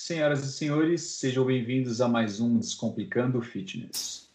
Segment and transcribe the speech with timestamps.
[0.00, 4.27] Senhoras e senhores, sejam bem-vindos a mais um Descomplicando Fitness.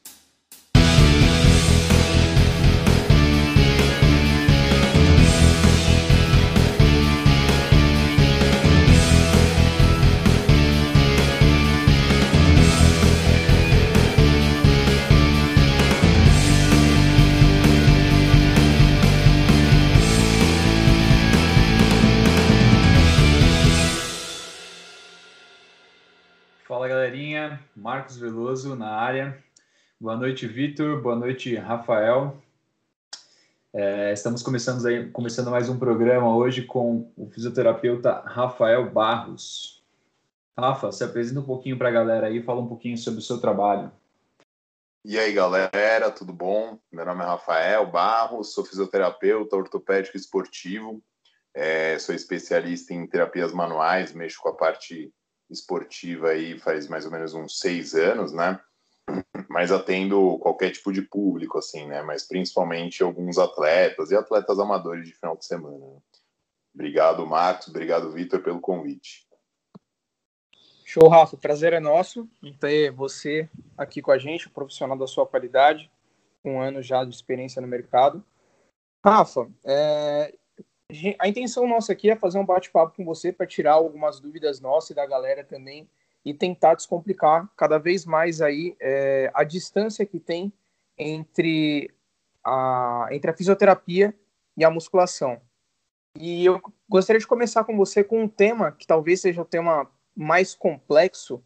[27.76, 29.38] Marcos Veloso na área.
[30.02, 31.00] Boa noite, Vitor.
[31.00, 32.42] Boa noite, Rafael.
[33.72, 39.84] É, estamos começando, aí, começando mais um programa hoje com o fisioterapeuta Rafael Barros.
[40.58, 43.40] Rafa, se apresenta um pouquinho para a galera aí, fala um pouquinho sobre o seu
[43.40, 43.92] trabalho.
[45.06, 46.80] E aí, galera, tudo bom?
[46.92, 51.00] Meu nome é Rafael Barros, sou fisioterapeuta ortopédico esportivo,
[51.54, 55.14] é, sou especialista em terapias manuais, mexo com a parte
[55.54, 58.60] esportiva aí faz mais ou menos uns seis anos, né?
[59.50, 62.02] Mas atendo qualquer tipo de público, assim, né?
[62.02, 66.02] Mas principalmente alguns atletas e atletas amadores de final de semana.
[66.74, 67.68] Obrigado, Marcos.
[67.68, 69.28] Obrigado, Vitor, pelo convite.
[70.86, 71.38] Show, Rafa.
[71.38, 75.92] Prazer é nosso em ter você aqui com a gente, profissional da sua qualidade,
[76.44, 78.24] um ano já de experiência no mercado.
[79.04, 80.34] Rafa, é,
[81.20, 84.92] a intenção nossa aqui é fazer um bate-papo com você para tirar algumas dúvidas nossas
[84.92, 85.90] e da galera também
[86.26, 90.54] e tentar descomplicar cada vez mais aí é, a distância que tem
[90.98, 91.92] entre
[92.44, 94.16] a, entre a fisioterapia
[94.56, 95.42] e a musculação.
[96.20, 99.90] E eu gostaria de começar com você com um tema que talvez seja o tema
[100.16, 101.44] mais complexo,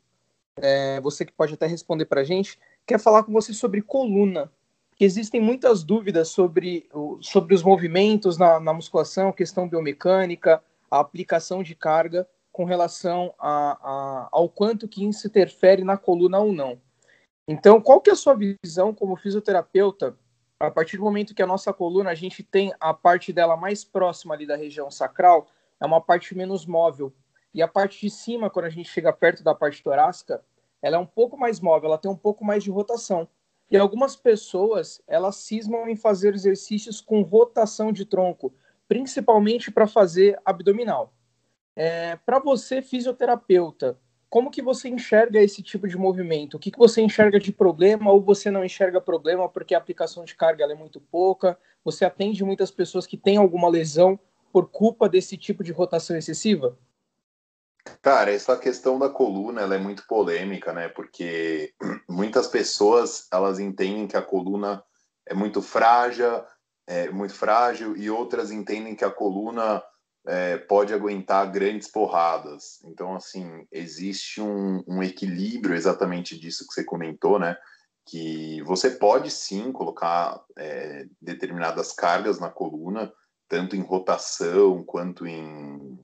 [0.57, 4.51] é, você que pode até responder para a gente, quer falar com você sobre coluna
[4.97, 6.89] que existem muitas dúvidas sobre,
[7.21, 13.77] sobre os movimentos na, na musculação, questão biomecânica, a aplicação de carga com relação a,
[13.81, 16.81] a, ao quanto que isso interfere na coluna ou não.
[17.47, 20.17] Então, qual que é a sua visão como fisioterapeuta
[20.59, 23.83] a partir do momento que a nossa coluna, a gente tem a parte dela mais
[23.83, 25.47] próxima ali da região sacral,
[25.79, 27.13] é uma parte menos móvel.
[27.53, 30.43] E a parte de cima, quando a gente chega perto da parte torácica,
[30.81, 33.27] ela é um pouco mais móvel, ela tem um pouco mais de rotação.
[33.69, 38.53] E algumas pessoas, elas cismam em fazer exercícios com rotação de tronco,
[38.87, 41.13] principalmente para fazer abdominal.
[41.75, 46.55] É, para você, fisioterapeuta, como que você enxerga esse tipo de movimento?
[46.55, 50.25] O que, que você enxerga de problema ou você não enxerga problema porque a aplicação
[50.25, 51.57] de carga é muito pouca?
[51.83, 54.19] Você atende muitas pessoas que têm alguma lesão
[54.51, 56.77] por culpa desse tipo de rotação excessiva?
[58.01, 60.89] Cara, essa questão da coluna ela é muito polêmica, né?
[60.89, 61.73] Porque
[62.09, 64.83] muitas pessoas elas entendem que a coluna
[65.25, 66.43] é muito frágil,
[66.87, 69.83] é muito frágil, e outras entendem que a coluna
[70.25, 72.81] é, pode aguentar grandes porradas.
[72.85, 77.57] Então, assim, existe um, um equilíbrio exatamente disso que você comentou, né?
[78.05, 83.11] Que você pode sim colocar é, determinadas cargas na coluna,
[83.49, 85.99] tanto em rotação quanto em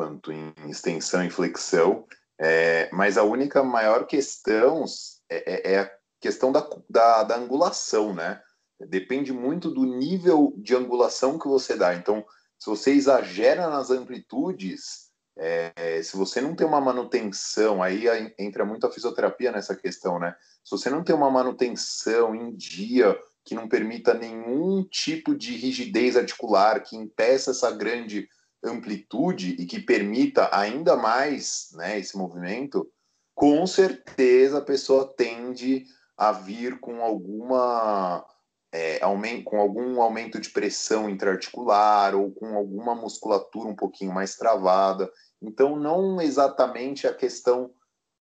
[0.00, 2.06] quanto em extensão e flexão,
[2.40, 4.82] é, mas a única maior questão
[5.28, 8.40] é, é, é a questão da, da, da, angulação, né?
[8.88, 11.94] Depende muito do nível de angulação que você dá.
[11.94, 12.24] Então,
[12.58, 18.06] se você exagera nas amplitudes, é, se você não tem uma manutenção, aí
[18.38, 20.34] entra muito a fisioterapia nessa questão, né?
[20.64, 26.16] Se você não tem uma manutenção em dia que não permita nenhum tipo de rigidez
[26.16, 28.26] articular, que impeça essa grande
[28.62, 32.90] amplitude e que permita ainda mais né, esse movimento,
[33.34, 38.24] com certeza a pessoa tende a vir com alguma
[38.72, 44.36] é, aumento, com algum aumento de pressão intraarticular ou com alguma musculatura um pouquinho mais
[44.36, 45.10] travada.
[45.42, 47.72] Então, não exatamente a questão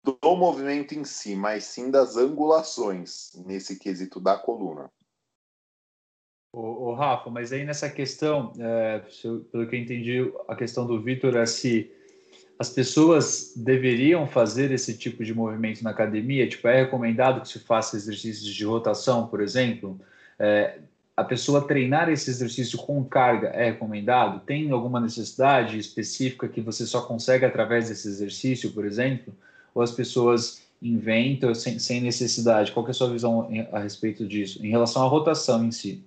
[0.03, 4.91] do movimento em si, mas sim das angulações nesse quesito da coluna.
[6.57, 9.01] O, Rafa, mas aí nessa questão, é,
[9.51, 11.91] pelo que eu entendi, a questão do Vitor é se
[12.57, 16.47] as pessoas deveriam fazer esse tipo de movimento na academia?
[16.47, 19.99] Tipo, é recomendado que se faça exercícios de rotação, por exemplo?
[20.39, 20.79] É,
[21.17, 24.39] a pessoa treinar esse exercício com carga é recomendado?
[24.45, 29.33] Tem alguma necessidade específica que você só consegue através desse exercício, por exemplo?
[29.73, 32.71] Ou as pessoas inventam sem, sem necessidade?
[32.71, 36.01] Qual é a sua visão a respeito disso, em relação à rotação em si?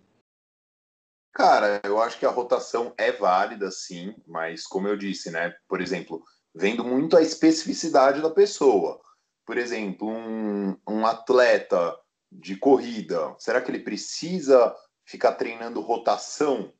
[1.32, 5.54] Cara, eu acho que a rotação é válida, sim, mas como eu disse, né?
[5.68, 6.22] Por exemplo,
[6.54, 9.00] vendo muito a especificidade da pessoa.
[9.46, 11.96] Por exemplo, um, um atleta
[12.30, 14.74] de corrida, será que ele precisa
[15.06, 16.72] ficar treinando rotação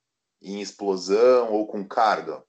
[0.43, 2.43] em explosão ou com carga?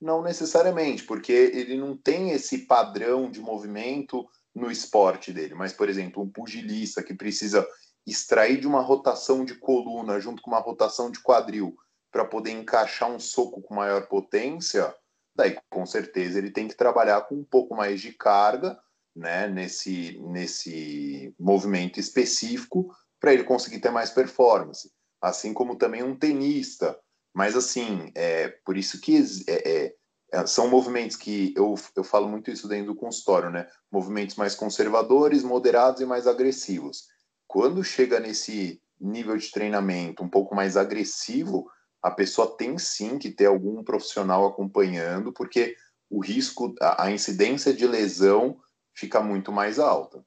[0.00, 5.54] Não necessariamente, porque ele não tem esse padrão de movimento no esporte dele.
[5.54, 7.66] Mas, por exemplo, um pugilista que precisa
[8.06, 11.76] extrair de uma rotação de coluna junto com uma rotação de quadril
[12.12, 14.94] para poder encaixar um soco com maior potência,
[15.34, 18.78] daí com certeza ele tem que trabalhar com um pouco mais de carga,
[19.14, 26.16] né, nesse nesse movimento específico para ele conseguir ter mais performance, assim como também um
[26.16, 26.98] tenista.
[27.34, 29.16] Mas assim, é por isso que
[29.48, 29.94] é, é,
[30.32, 33.66] é, são movimentos que eu, eu falo muito isso dentro do consultório, né?
[33.90, 37.08] Movimentos mais conservadores, moderados e mais agressivos.
[37.46, 41.70] Quando chega nesse nível de treinamento um pouco mais agressivo,
[42.02, 45.76] a pessoa tem sim que ter algum profissional acompanhando, porque
[46.08, 48.58] o risco, a, incidência de lesão
[48.94, 50.24] fica muito mais alta.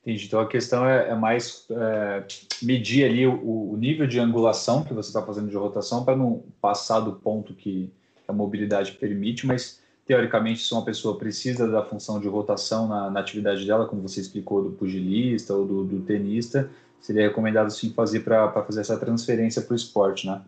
[0.00, 0.26] Entendi.
[0.26, 2.26] Então a questão é, é mais é,
[2.62, 6.42] medir ali o, o, nível de angulação que você está fazendo de rotação para não
[6.60, 7.92] passar do ponto que
[8.26, 9.79] a mobilidade permite, mas
[10.10, 14.20] teoricamente se uma pessoa precisa da função de rotação na, na atividade dela, como você
[14.20, 16.68] explicou do pugilista ou do, do tenista,
[17.00, 20.42] seria recomendado sim fazer para fazer essa transferência para o esporte, né?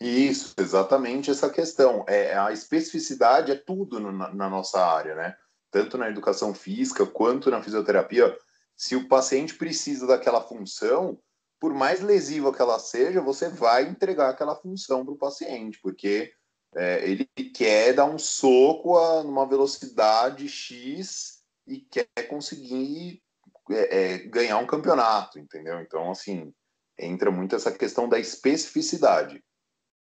[0.00, 2.02] Isso, exatamente essa questão.
[2.08, 5.36] É, a especificidade é tudo no, na, nossa área, né?
[5.70, 8.34] Tanto na educação física quanto na fisioterapia.
[8.74, 11.18] Se o paciente precisa daquela função,
[11.60, 16.32] por mais lesiva que ela seja, você vai entregar aquela função para o paciente, porque
[16.76, 23.22] é, ele quer dar um soco a, numa velocidade X e quer conseguir
[23.70, 25.80] é, é, ganhar um campeonato, entendeu?
[25.80, 26.52] Então, assim,
[26.98, 29.42] entra muito essa questão da especificidade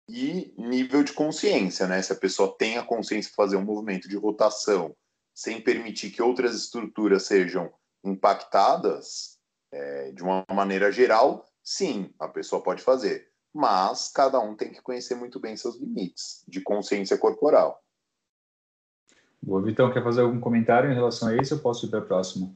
[0.10, 2.02] e nível de consciência, né?
[2.02, 4.96] Se a pessoa tem a consciência de fazer um movimento de rotação
[5.34, 7.72] sem permitir que outras estruturas sejam
[8.04, 9.38] impactadas,
[9.72, 13.30] é, de uma maneira geral, sim, a pessoa pode fazer.
[13.56, 17.82] Mas cada um tem que conhecer muito bem seus limites de consciência corporal.
[19.42, 22.06] Boa, Vitão, quer fazer algum comentário em relação a isso ou posso ir para a
[22.06, 22.54] próxima?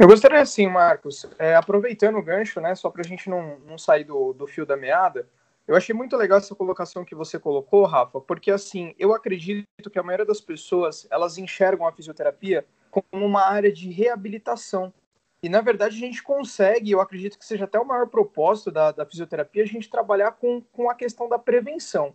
[0.00, 3.78] Eu gostaria assim, Marcos, é, aproveitando o gancho, né, só para a gente não, não
[3.78, 5.28] sair do, do fio da meada,
[5.68, 9.98] eu achei muito legal essa colocação que você colocou, Rafa, porque assim, eu acredito que
[9.98, 14.92] a maioria das pessoas, elas enxergam a fisioterapia como uma área de reabilitação.
[15.42, 18.92] E na verdade a gente consegue, eu acredito que seja até o maior propósito da,
[18.92, 22.14] da fisioterapia, a gente trabalhar com, com a questão da prevenção.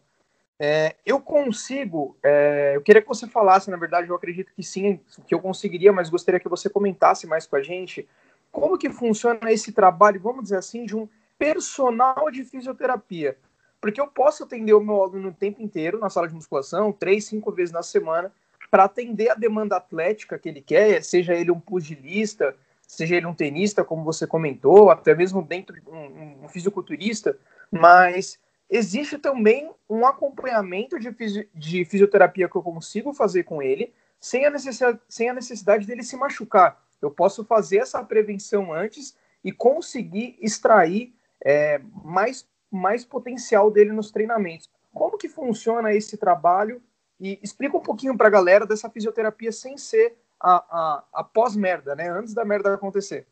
[0.59, 4.99] É, eu consigo, é, eu queria que você falasse, na verdade, eu acredito que sim,
[5.27, 8.07] que eu conseguiria, mas gostaria que você comentasse mais com a gente
[8.49, 11.07] como que funciona esse trabalho, vamos dizer assim, de um
[11.37, 13.37] personal de fisioterapia.
[13.79, 17.25] Porque eu posso atender o meu aluno o tempo inteiro na sala de musculação, três,
[17.25, 18.31] cinco vezes na semana,
[18.71, 22.55] para atender a demanda atlética que ele quer, seja ele um pugilista,
[22.87, 27.37] seja ele um tenista, como você comentou, até mesmo dentro um, um fisiculturista,
[27.69, 28.39] mas
[28.69, 34.45] existe também um acompanhamento de, fisi de fisioterapia que eu consigo fazer com ele, sem
[34.45, 36.81] a, necessidade, sem a necessidade dele se machucar.
[37.01, 41.13] Eu posso fazer essa prevenção antes e conseguir extrair
[41.43, 44.69] é, mais, mais potencial dele nos treinamentos.
[44.93, 46.81] Como que funciona esse trabalho?
[47.19, 51.95] E explica um pouquinho para a galera dessa fisioterapia sem ser a, a, a pós-merda,
[51.95, 52.09] né?
[52.09, 53.27] Antes da merda acontecer.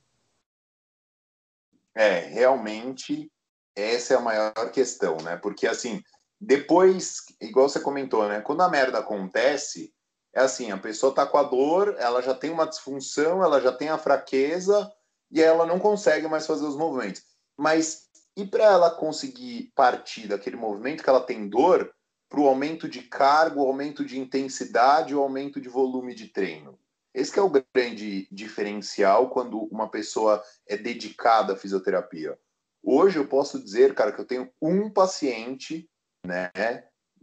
[1.94, 3.32] É, realmente
[3.76, 5.38] essa é a maior questão, né?
[5.38, 6.02] Porque assim,
[6.40, 8.42] depois, igual você comentou, né?
[8.42, 9.94] Quando a merda acontece,
[10.34, 13.72] é assim, a pessoa tá com a dor, ela já tem uma disfunção, ela já
[13.72, 14.92] tem a fraqueza
[15.32, 17.24] e ela não consegue mais fazer os movimentos.
[17.58, 21.94] Mas e para ela conseguir partir daquele movimento que ela tem dor
[22.28, 26.78] para o aumento de cargo, aumento de intensidade, o aumento de volume de treino?
[27.16, 32.38] Esse é o grande diferencial quando uma pessoa é dedicada à fisioterapia.
[32.84, 35.90] Hoje eu posso dizer, cara, que eu tenho um paciente,
[36.26, 36.52] né?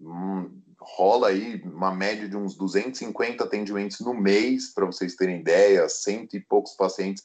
[0.01, 5.87] Hum, rola aí uma média de uns 250 atendimentos no mês, para vocês terem ideia,
[5.91, 7.23] cento e poucos pacientes.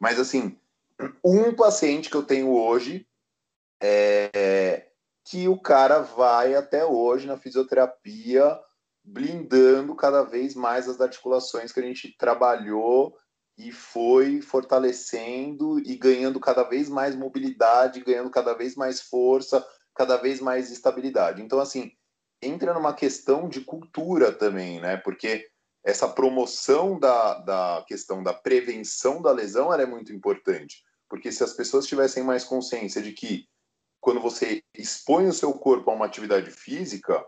[0.00, 0.58] Mas assim,
[1.22, 3.06] um paciente que eu tenho hoje
[3.80, 4.86] é
[5.22, 8.58] que o cara vai até hoje na fisioterapia
[9.06, 13.16] blindando cada vez mais as articulações que a gente trabalhou
[13.56, 20.16] e foi fortalecendo e ganhando cada vez mais mobilidade, ganhando cada vez mais força, cada
[20.16, 21.40] vez mais estabilidade.
[21.40, 21.90] Então, assim,
[22.42, 24.96] entra numa questão de cultura também, né?
[24.98, 25.48] Porque
[25.84, 30.82] essa promoção da, da questão da prevenção da lesão é muito importante.
[31.08, 33.46] Porque se as pessoas tivessem mais consciência de que
[34.00, 37.24] quando você expõe o seu corpo a uma atividade física,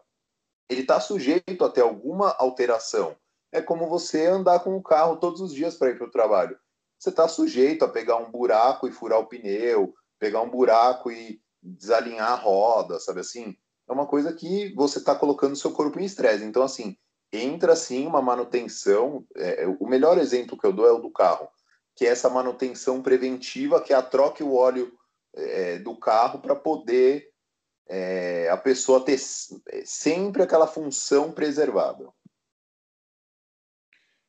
[0.69, 3.17] ele está sujeito a ter alguma alteração
[3.51, 6.59] é como você andar com o carro todos os dias para ir para o trabalho.
[6.99, 11.41] Você está sujeito a pegar um buraco e furar o pneu, pegar um buraco e
[11.63, 13.57] desalinhar a roda, sabe assim?
[13.89, 16.45] é uma coisa que você está colocando o seu corpo em estresse.
[16.45, 16.97] Então, assim,
[17.33, 19.25] entra sim uma manutenção.
[19.35, 21.49] É, o melhor exemplo que eu dou é o do carro,
[21.97, 24.93] que é essa manutenção preventiva, que é a troca o óleo
[25.35, 27.29] é, do carro para poder
[27.89, 32.07] é, a pessoa ter sempre aquela função preservada.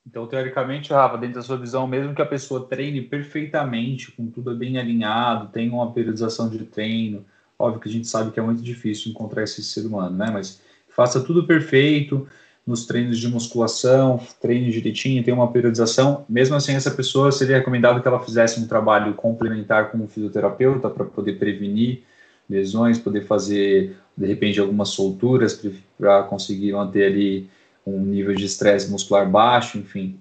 [0.08, 4.56] Então, teoricamente, Rafa, dentro da sua visão, mesmo que a pessoa treine perfeitamente, com tudo
[4.56, 7.26] bem alinhado, tenha uma periodização de treino,
[7.60, 10.32] óbvio que a gente sabe que é muito difícil encontrar esse ser humano, né?
[10.32, 12.28] Mas faça tudo perfeito
[12.66, 16.26] nos treinos de musculação, treine direitinho, tenha uma periodização.
[16.28, 20.90] Mesmo assim, essa pessoa seria recomendado que ela fizesse um trabalho complementar com um fisioterapeuta
[20.90, 22.04] para poder prevenir
[22.50, 25.62] lesões, poder fazer, de repente, algumas solturas
[25.98, 27.50] para conseguir manter ali
[27.86, 30.20] um nível de estresse muscular baixo, enfim.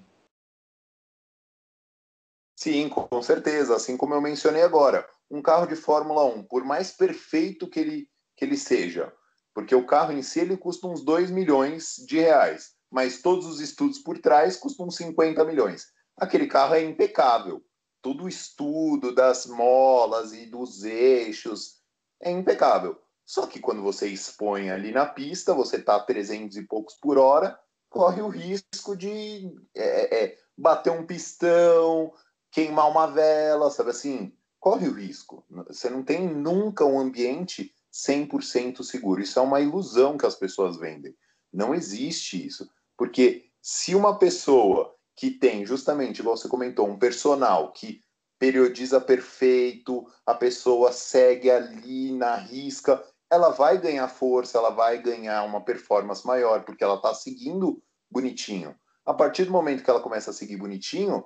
[2.55, 3.75] Sim, com certeza.
[3.75, 8.09] Assim como eu mencionei agora, um carro de Fórmula 1, por mais perfeito que ele,
[8.35, 9.11] que ele seja,
[9.53, 13.59] porque o carro em si ele custa uns 2 milhões de reais, mas todos os
[13.59, 15.85] estudos por trás custam 50 milhões.
[16.17, 17.63] Aquele carro é impecável.
[18.01, 21.78] Todo o estudo das molas e dos eixos
[22.21, 22.99] é impecável.
[23.25, 27.17] Só que quando você expõe ali na pista, você está a 300 e poucos por
[27.17, 27.59] hora,
[27.89, 32.11] corre o risco de é, é, bater um pistão,
[32.51, 34.33] queimar uma vela, sabe assim?
[34.59, 35.45] Corre o risco.
[35.67, 39.21] Você não tem nunca um ambiente 100% seguro.
[39.21, 41.15] Isso é uma ilusão que as pessoas vendem.
[41.51, 42.69] Não existe isso.
[42.97, 48.01] Porque se uma pessoa que tem, justamente, igual você comentou, um personal que
[48.39, 55.43] periodiza perfeito, a pessoa segue ali na risca, ela vai ganhar força, ela vai ganhar
[55.43, 58.75] uma performance maior, porque ela está seguindo bonitinho.
[59.05, 61.23] A partir do momento que ela começa a seguir bonitinho,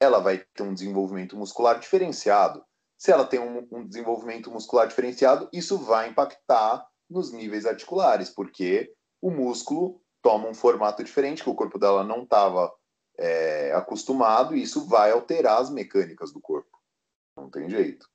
[0.00, 2.64] ela vai ter um desenvolvimento muscular diferenciado.
[2.96, 8.92] Se ela tem um, um desenvolvimento muscular diferenciado, isso vai impactar nos níveis articulares, porque
[9.20, 12.72] o músculo toma um formato diferente que o corpo dela não estava
[13.22, 16.76] é, acostumado e isso vai alterar as mecânicas do corpo.
[17.36, 18.06] Não tem jeito.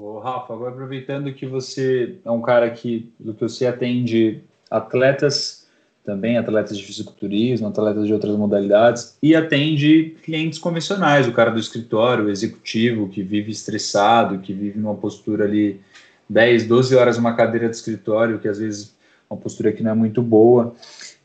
[0.00, 5.68] Ô, Rafa, agora aproveitando que você é um cara que, do que você atende atletas,
[6.04, 11.58] também atletas de fisiculturismo, atletas de outras modalidades, e atende clientes convencionais, o cara do
[11.58, 15.80] escritório, o executivo, que vive estressado, que vive numa postura ali
[16.28, 18.94] 10, 12 horas numa cadeira de escritório, que às vezes
[19.28, 20.74] uma postura que não é muito boa.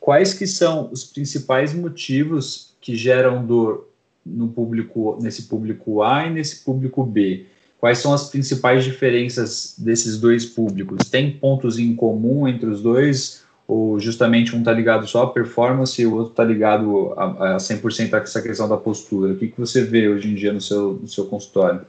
[0.09, 3.87] Quais que são os principais motivos que geram dor
[4.25, 7.45] no público, nesse público A e nesse público B?
[7.79, 11.07] Quais são as principais diferenças desses dois públicos?
[11.11, 13.45] Tem pontos em comum entre os dois?
[13.67, 17.57] Ou justamente um está ligado só à performance e o outro está ligado a, a
[17.57, 19.33] 100% a essa questão da postura?
[19.33, 21.85] O que, que você vê hoje em dia no seu, no seu consultório?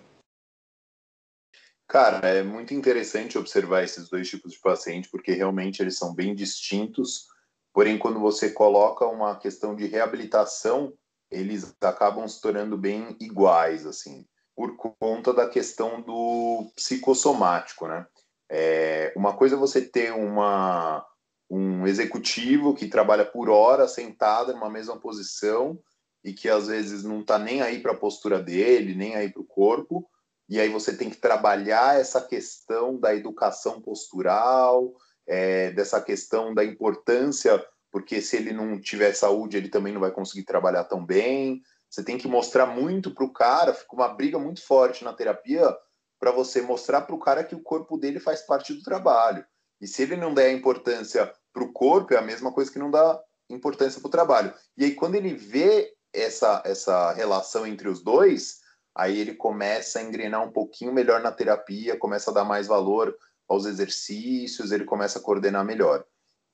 [1.89, 6.35] Cara, é muito interessante observar esses dois tipos de paciente, porque realmente eles são bem
[6.35, 7.31] distintos.
[7.73, 10.93] Porém, quando você coloca uma questão de reabilitação,
[11.31, 14.27] eles acabam se tornando bem iguais, assim
[14.61, 18.07] por conta da questão do psicossomático, né?
[18.47, 21.03] É, uma coisa é você ter uma,
[21.49, 25.81] um executivo que trabalha por hora sentado numa mesma posição
[26.23, 29.41] e que às vezes não está nem aí para a postura dele, nem aí para
[29.41, 30.07] o corpo,
[30.47, 34.93] e aí você tem que trabalhar essa questão da educação postural,
[35.31, 40.11] é, dessa questão da importância, porque se ele não tiver saúde, ele também não vai
[40.11, 41.63] conseguir trabalhar tão bem.
[41.89, 45.73] Você tem que mostrar muito para o cara, fica uma briga muito forte na terapia
[46.19, 49.45] para você mostrar para o cara que o corpo dele faz parte do trabalho.
[49.81, 52.91] E se ele não der importância para o corpo, é a mesma coisa que não
[52.91, 53.19] dá
[53.49, 54.53] importância para o trabalho.
[54.77, 58.59] E aí, quando ele vê essa, essa relação entre os dois,
[58.95, 63.17] aí ele começa a engrenar um pouquinho melhor na terapia, começa a dar mais valor
[63.51, 66.05] aos exercícios, ele começa a coordenar melhor.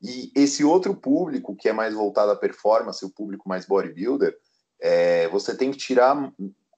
[0.03, 4.35] E esse outro público, que é mais voltado à performance, o público mais bodybuilder,
[4.81, 6.33] é, você tem que tirar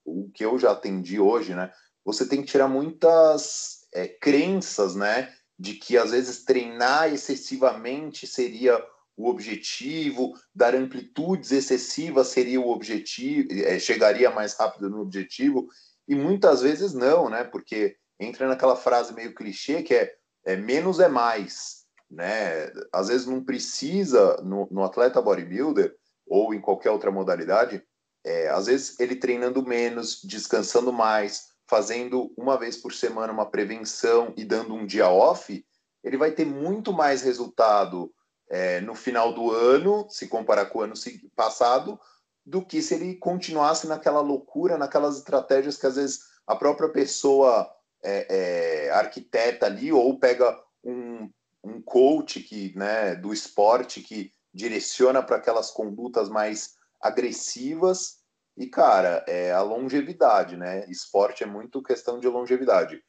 [0.05, 1.71] o que eu já atendi hoje, né?
[2.03, 5.33] Você tem que tirar muitas é, crenças, né?
[5.57, 8.77] De que às vezes treinar excessivamente seria
[9.15, 15.67] o objetivo, dar amplitudes excessivas seria o objetivo, é, chegaria mais rápido no objetivo,
[16.07, 17.45] e muitas vezes não, né?
[17.45, 20.13] Porque entra naquela frase meio clichê que é,
[20.45, 22.71] é menos é mais, né?
[22.91, 25.95] Às vezes não precisa, no, no atleta bodybuilder,
[26.27, 27.83] ou em qualquer outra modalidade,
[28.23, 34.33] é, às vezes ele treinando menos, descansando mais, fazendo uma vez por semana uma prevenção
[34.35, 35.65] e dando um dia off,
[36.03, 38.11] ele vai ter muito mais resultado
[38.49, 40.93] é, no final do ano, se comparar com o ano
[41.35, 41.99] passado,
[42.45, 47.69] do que se ele continuasse naquela loucura, naquelas estratégias que às vezes a própria pessoa
[48.03, 51.29] é, é, arquiteta ali ou pega um,
[51.63, 58.19] um coach que, né, do esporte que direciona para aquelas condutas mais agressivas.
[58.57, 60.85] E, cara, é a longevidade, né?
[60.89, 63.01] Esporte é muito questão de longevidade.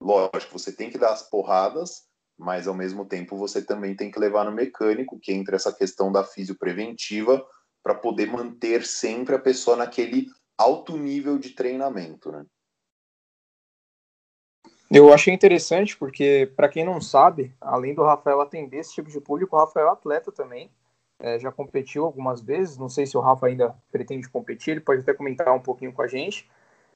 [0.00, 2.02] Lógico, você tem que dar as porradas,
[2.36, 6.12] mas ao mesmo tempo você também tem que levar no mecânico, que entra essa questão
[6.12, 7.42] da fisiopreventiva,
[7.82, 10.26] para poder manter sempre a pessoa naquele
[10.56, 12.44] alto nível de treinamento, né?
[14.90, 19.20] Eu achei interessante porque, para quem não sabe, além do Rafael atender esse tipo de
[19.20, 20.70] público, o Rafael é atleta também.
[21.18, 22.76] É, já competiu algumas vezes.
[22.76, 26.02] Não sei se o Rafa ainda pretende competir, ele pode até comentar um pouquinho com
[26.02, 26.48] a gente.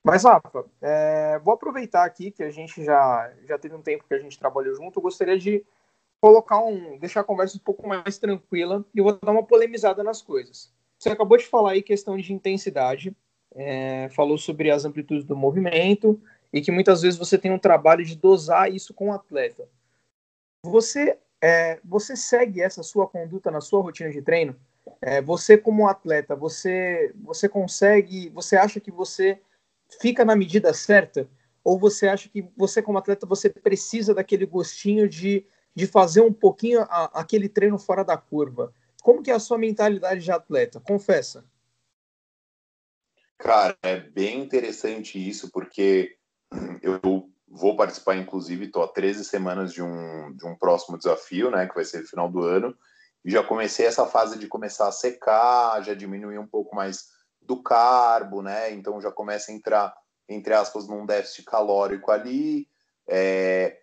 [0.03, 4.15] Mas, Rafa, é, vou aproveitar aqui que a gente já, já teve um tempo que
[4.15, 4.99] a gente trabalhou junto.
[4.99, 5.65] Eu gostaria de
[6.21, 6.99] colocar um.
[6.99, 10.73] deixar a conversa um pouco mais tranquila e vou dar uma polemizada nas coisas.
[10.99, 13.17] Você acabou de falar aí questão de intensidade,
[13.55, 16.21] é, falou sobre as amplitudes do movimento
[16.53, 19.69] e que muitas vezes você tem um trabalho de dosar isso com o atleta.
[20.65, 24.57] Você, é, você segue essa sua conduta na sua rotina de treino?
[25.01, 29.41] É, você como atleta, você, você consegue, você acha que você
[30.01, 31.29] fica na medida certa?
[31.63, 36.33] Ou você acha que você como atleta, você precisa daquele gostinho de, de fazer um
[36.33, 38.73] pouquinho a, aquele treino fora da curva?
[39.03, 40.81] Como que é a sua mentalidade de atleta?
[40.81, 41.45] Confessa.
[43.39, 46.18] Cara, é bem interessante isso, porque
[46.83, 51.67] eu vou participar, inclusive, estou há 13 semanas de um, de um próximo desafio, né,
[51.67, 52.77] que vai ser no final do ano,
[53.25, 57.09] e já comecei essa fase de começar a secar, já diminuir um pouco mais
[57.41, 59.95] do carbo, né, então já começa a entrar,
[60.29, 62.69] entre aspas, num déficit calórico ali,
[63.09, 63.79] é...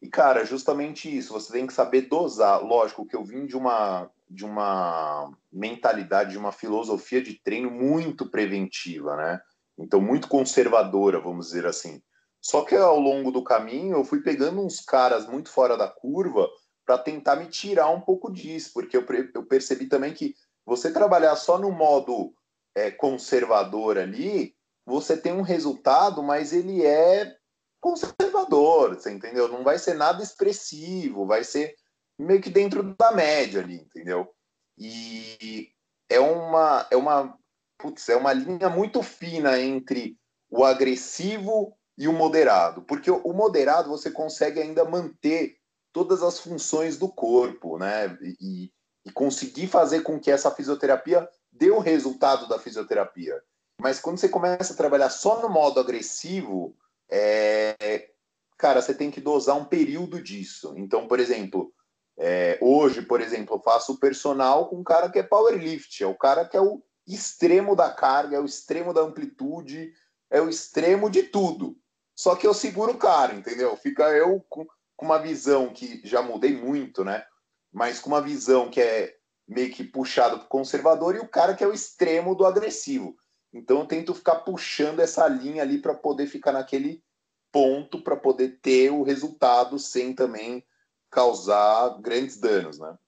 [0.00, 4.10] e, cara, justamente isso, você tem que saber dosar, lógico que eu vim de uma,
[4.28, 9.40] de uma mentalidade, de uma filosofia de treino muito preventiva, né,
[9.78, 12.02] então muito conservadora, vamos dizer assim.
[12.40, 16.48] Só que ao longo do caminho eu fui pegando uns caras muito fora da curva
[16.84, 19.04] para tentar me tirar um pouco disso, porque eu,
[19.34, 20.34] eu, percebi também que
[20.66, 22.34] você trabalhar só no modo
[22.74, 27.34] é, conservador ali, você tem um resultado, mas ele é
[27.80, 29.48] conservador, você entendeu?
[29.48, 31.74] Não vai ser nada expressivo, vai ser
[32.18, 34.30] meio que dentro da média ali, entendeu?
[34.78, 35.70] E
[36.08, 37.38] é uma, é uma
[37.78, 40.18] putz, é uma linha muito fina entre
[40.50, 45.56] o agressivo e o moderado, porque o moderado você consegue ainda manter
[45.92, 48.18] todas as funções do corpo, né?
[48.40, 48.72] E,
[49.06, 53.40] e conseguir fazer com que essa fisioterapia dê o resultado da fisioterapia.
[53.80, 56.76] Mas quando você começa a trabalhar só no modo agressivo,
[57.10, 58.08] é,
[58.56, 60.74] cara, você tem que dosar um período disso.
[60.76, 61.72] Então, por exemplo,
[62.18, 66.06] é, hoje, por exemplo, eu faço o personal com um cara que é powerlift, é
[66.06, 69.92] o cara que é o extremo da carga, é o extremo da amplitude,
[70.30, 71.76] é o extremo de tudo.
[72.16, 73.76] Só que eu seguro o cara, entendeu?
[73.76, 77.24] Fica eu com, com uma visão que já mudei muito, né?
[77.72, 81.62] Mas com uma visão que é meio que puxado para conservador e o cara que
[81.62, 83.16] é o extremo do agressivo.
[83.52, 87.02] Então eu tento ficar puxando essa linha ali para poder ficar naquele
[87.52, 90.64] ponto para poder ter o resultado sem também
[91.08, 92.98] causar grandes danos, né?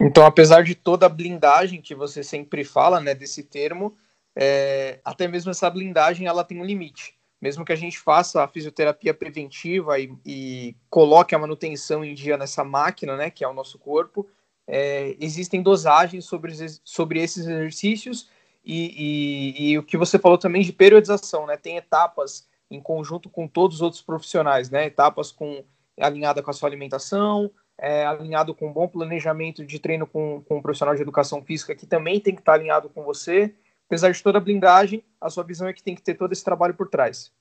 [0.00, 3.96] Então, apesar de toda a blindagem que você sempre fala, né, desse termo,
[4.36, 7.16] é, até mesmo essa blindagem ela tem um limite.
[7.40, 12.36] Mesmo que a gente faça a fisioterapia preventiva e, e coloque a manutenção em dia
[12.36, 14.28] nessa máquina, né, que é o nosso corpo,
[14.66, 18.28] é, existem dosagens sobre, sobre esses exercícios
[18.64, 21.56] e, e, e, o que você falou também de periodização, né?
[21.56, 24.86] Tem etapas em conjunto com todos os outros profissionais, né?
[24.86, 25.64] Etapas com
[25.96, 30.58] alinhada com a sua alimentação, é, alinhado com um bom planejamento de treino com, com
[30.58, 33.54] um profissional de educação física que também tem que estar alinhado com você.
[33.86, 36.42] Apesar de toda a blindagem, a sua visão é que tem que ter todo esse
[36.44, 37.32] trabalho por trás.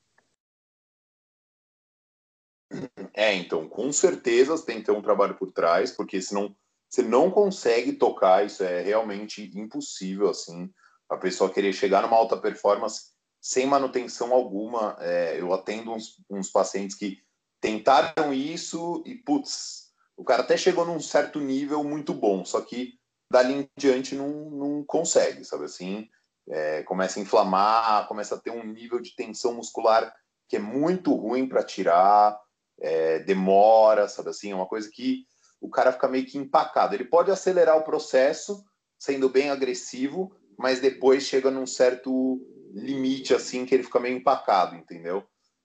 [3.14, 6.56] É, então, com certeza tem que ter um trabalho por trás, porque senão
[6.90, 10.72] você não consegue tocar, isso é realmente impossível, assim,
[11.10, 14.98] a pessoa querer chegar numa alta performance sem manutenção alguma.
[15.00, 17.20] É, eu atendo uns, uns pacientes que
[17.62, 19.85] tentaram isso e, putz,
[20.18, 22.94] o cara até chegou num certo nível muito bom, só que
[23.32, 26.08] dali em diante não, não consegue, sabe assim?
[26.48, 30.14] É, começa a inflamar, começa a ter um nível de tensão muscular
[30.48, 32.40] que é muito ruim para tirar,
[32.80, 34.52] é, demora, sabe assim?
[34.52, 35.26] É uma coisa que
[35.60, 36.94] o cara fica meio que empacado.
[36.94, 38.64] Ele pode acelerar o processo,
[39.00, 42.40] sendo bem agressivo, mas depois chega num certo
[42.74, 45.24] limite, assim, que ele fica meio empacado, entendeu?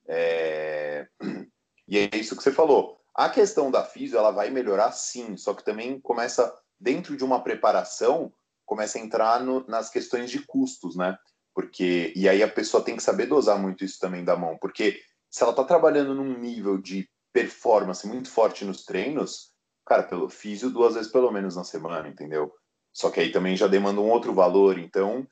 [0.08, 1.06] É...
[1.88, 2.99] E é isso que você falou.
[3.14, 7.42] A questão da física ela vai melhorar sim, só que também começa, dentro de uma
[7.42, 8.32] preparação,
[8.64, 11.16] começa a entrar no, nas questões de custos, né?
[11.54, 15.00] Porque, e aí a pessoa tem que saber dosar muito isso também da mão, porque
[15.28, 19.50] se ela está trabalhando num nível de performance muito forte nos treinos,
[19.84, 22.52] cara, pelo físio duas vezes pelo menos na semana, entendeu?
[22.92, 25.26] Só que aí também já demanda um outro valor, então,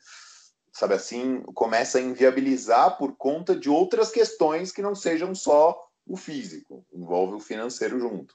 [0.73, 6.17] sabe assim, começa a inviabilizar por conta de outras questões que não sejam só o
[6.17, 8.35] físico, envolve o financeiro junto.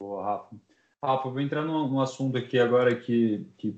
[0.00, 0.56] Boa, Rafa.
[1.04, 3.76] Rafa, vou entrar num, assunto aqui agora que, que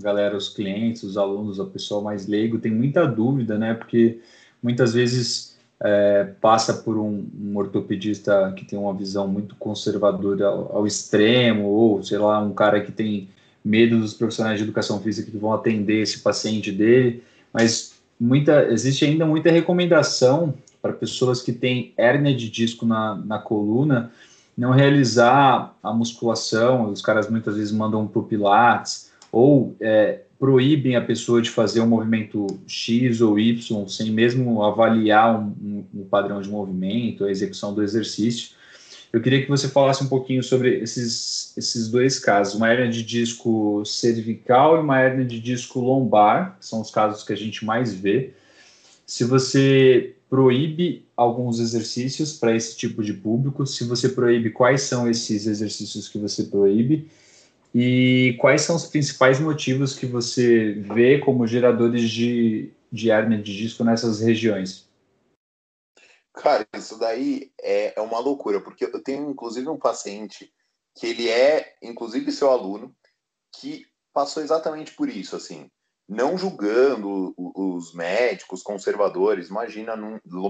[0.00, 3.74] galera, os clientes, os alunos, o pessoal mais leigo tem muita dúvida, né?
[3.74, 4.20] Porque
[4.62, 10.76] muitas vezes é, passa por um, um, ortopedista que tem uma visão muito conservadora ao,
[10.76, 13.28] ao, extremo, ou sei lá, um cara que tem
[13.64, 17.91] medo dos profissionais de educação física que vão atender esse paciente dele, mas
[18.22, 24.12] muita, existe ainda muita recomendação para pessoas que têm hérnia de disco na, na coluna
[24.56, 30.94] não realizar a musculação, os caras muitas vezes mandam para o Pilates, ou é, proíbem
[30.94, 36.04] a pessoa de fazer um movimento X ou Y sem mesmo avaliar um, um, um,
[36.04, 38.50] padrão de movimento, a execução do exercício.
[39.12, 43.02] Eu queria que você falasse um pouquinho sobre esses, esses dois casos, uma hernia de
[43.02, 47.62] disco cervical e uma hernia de disco lombar, que são os casos que a gente
[47.64, 48.32] mais vê.
[49.06, 55.08] Se você proíbe alguns exercícios para esse tipo de público, se você proíbe, quais são
[55.10, 57.06] esses exercícios que você proíbe,
[57.74, 63.54] e quais são os principais motivos que você vê como geradores de, de hernia de
[63.54, 64.86] disco nessas regiões?
[66.34, 70.52] Cara, isso daí é, é uma loucura, porque eu tenho inclusive um paciente
[70.94, 72.94] que ele é, inclusive, seu aluno,
[73.54, 75.70] que passou exatamente por isso, assim,
[76.08, 79.94] não julgando os médicos conservadores, imagina,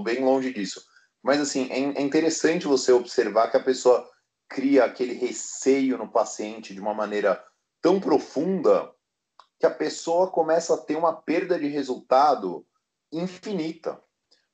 [0.03, 0.83] bem longe disso.
[1.21, 4.09] Mas, assim, é, é interessante você observar que a pessoa
[4.49, 7.43] cria aquele receio no paciente de uma maneira
[7.81, 8.93] tão profunda
[9.59, 12.65] que a pessoa começa a ter uma perda de resultado
[13.11, 14.01] infinita.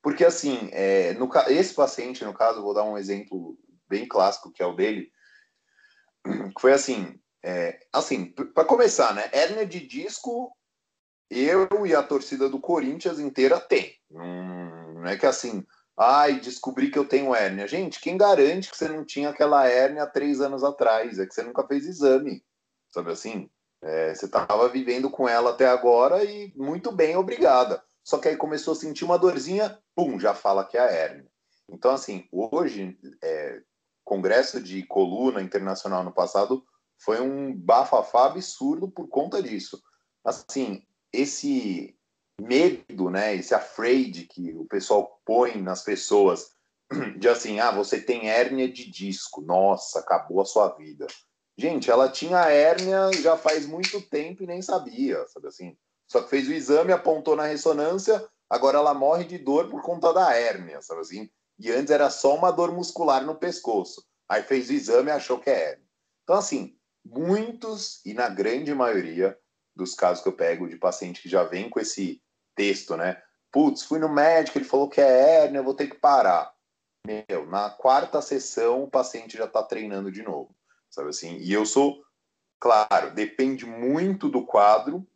[0.01, 3.57] Porque, assim, é, no, esse paciente, no caso, vou dar um exemplo
[3.87, 5.11] bem clássico, que é o dele,
[6.55, 10.55] que foi assim, é, assim, para começar, né, hérnia de disco,
[11.29, 13.95] eu e a torcida do Corinthians inteira tem.
[14.11, 15.65] Hum, não é que assim,
[16.01, 17.67] Ai, descobri que eu tenho hérnia.
[17.67, 21.19] Gente, quem garante que você não tinha aquela hérnia três anos atrás?
[21.19, 22.41] É que você nunca fez exame,
[22.87, 23.49] sabe assim?
[23.81, 27.83] É, você estava vivendo com ela até agora e muito bem, obrigada.
[28.09, 31.29] Só que aí começou a sentir uma dorzinha, pum, já fala que é a hérnia.
[31.69, 33.61] Então, assim, hoje, é,
[34.03, 36.65] Congresso de Coluna Internacional no passado
[36.97, 39.79] foi um bafafá absurdo por conta disso.
[40.25, 40.81] Assim,
[41.13, 41.95] esse
[42.41, 46.49] medo, né, esse afraid que o pessoal põe nas pessoas
[47.19, 51.05] de assim, ah, você tem hérnia de disco, nossa, acabou a sua vida.
[51.55, 55.77] Gente, ela tinha hérnia já faz muito tempo e nem sabia, sabe assim?
[56.11, 60.11] Só que fez o exame, apontou na ressonância, agora ela morre de dor por conta
[60.11, 61.29] da hérnia, sabe assim?
[61.59, 64.03] E antes era só uma dor muscular no pescoço.
[64.27, 65.85] Aí fez o exame e achou que é hérnia.
[66.23, 69.37] Então, assim, muitos, e na grande maioria
[69.75, 72.21] dos casos que eu pego de paciente que já vem com esse
[72.55, 73.21] texto, né?
[73.51, 76.53] Putz, fui no médico, ele falou que é hérnia, eu vou ter que parar.
[77.05, 80.55] Meu, na quarta sessão o paciente já está treinando de novo,
[80.89, 81.37] sabe assim?
[81.37, 82.03] E eu sou,
[82.59, 85.07] claro, depende muito do quadro,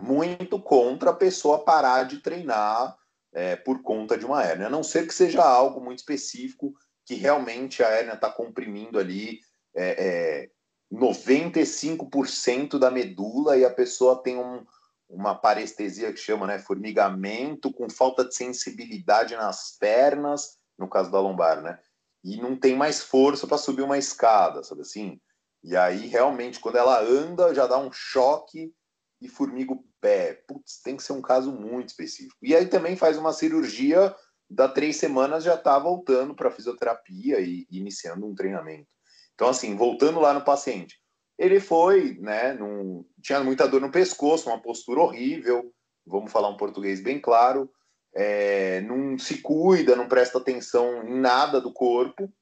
[0.00, 2.96] muito contra a pessoa parar de treinar
[3.32, 7.14] é, por conta de uma hérnia, a não ser que seja algo muito específico, que
[7.14, 9.40] realmente a hérnia está comprimindo ali
[9.74, 10.50] é, é,
[10.92, 14.64] 95% da medula e a pessoa tem um,
[15.08, 21.20] uma parestesia que chama, né, formigamento, com falta de sensibilidade nas pernas, no caso da
[21.20, 21.78] lombar, né?
[22.24, 25.20] E não tem mais força para subir uma escada, sabe assim?
[25.62, 28.72] E aí, realmente, quando ela anda, já dá um choque
[29.20, 30.42] e formiga o pé.
[30.46, 32.36] Putz, tem que ser um caso muito específico.
[32.42, 34.14] E aí também faz uma cirurgia,
[34.50, 38.88] da três semanas já está voltando para fisioterapia e iniciando um treinamento.
[39.34, 40.98] Então, assim, voltando lá no paciente,
[41.38, 45.72] ele foi, né, num, tinha muita dor no pescoço, uma postura horrível,
[46.06, 47.70] vamos falar um português bem claro,
[48.14, 52.32] é, não se cuida, não presta atenção em nada do corpo,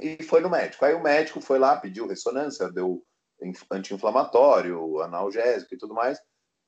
[0.00, 0.84] e foi no médico.
[0.84, 3.02] Aí o médico foi lá, pediu ressonância, deu
[3.70, 6.20] anti-inflamatório, analgésico e tudo mais,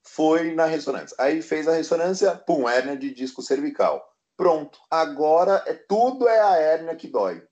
[0.02, 1.16] foi na ressonância.
[1.18, 4.06] Aí fez a ressonância, pum, hérnia de disco cervical.
[4.37, 7.46] Pronto, agora é tudo é a hérnia que dói.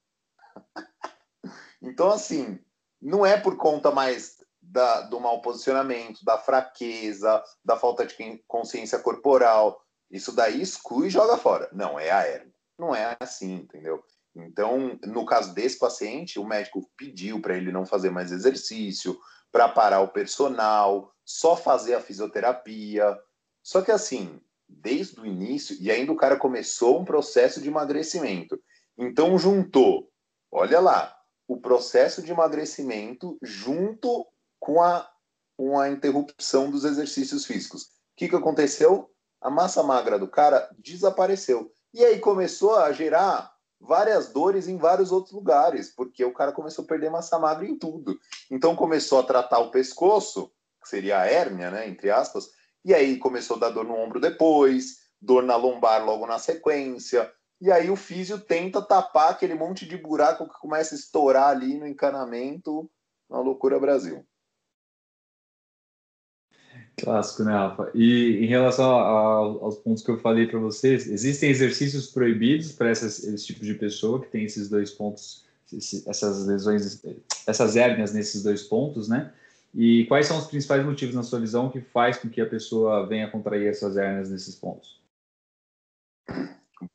[1.83, 2.59] então, assim,
[3.01, 8.99] não é por conta mais da, do mau posicionamento, da fraqueza, da falta de consciência
[8.99, 9.83] corporal.
[10.11, 11.69] Isso daí exclui e joga fora.
[11.73, 12.55] Não, é a hernia.
[12.79, 14.03] Não é assim, entendeu?
[14.39, 19.19] Então, no caso desse paciente, o médico pediu para ele não fazer mais exercício,
[19.51, 23.19] para parar o personal, só fazer a fisioterapia.
[23.63, 28.61] Só que assim, desde o início, e ainda o cara começou um processo de emagrecimento.
[28.97, 30.11] Então juntou,
[30.53, 34.27] olha lá, o processo de emagrecimento junto
[34.61, 35.09] com a,
[35.57, 37.83] com a interrupção dos exercícios físicos.
[37.83, 39.11] O que, que aconteceu?
[39.41, 41.73] A massa magra do cara desapareceu.
[41.95, 46.85] E aí começou a gerar várias dores em vários outros lugares, porque o cara começou
[46.85, 48.19] a perder massa magra em tudo.
[48.51, 50.51] Então começou a tratar o pescoço,
[50.83, 52.49] que seria a hérnia, né, entre aspas,
[52.85, 57.31] e aí começou a dar dor no ombro depois, dor na lombar logo na sequência,
[57.61, 61.77] e aí o físio tenta tapar aquele monte de buraco que começa a estourar ali
[61.77, 62.89] no encanamento,
[63.29, 64.25] na loucura Brasil.
[66.99, 67.91] Clássico, né, Rafa?
[67.95, 73.47] E em relação aos pontos que eu falei para vocês, existem exercícios proibidos para esse
[73.47, 75.47] tipo de pessoa que tem esses dois pontos,
[76.07, 77.03] essas lesões,
[77.47, 79.33] essas hérnias nesses dois pontos, né?
[79.75, 83.07] E quais são os principais motivos, na sua visão, que faz com que a pessoa
[83.07, 84.99] venha contrair essas hérnias nesses pontos?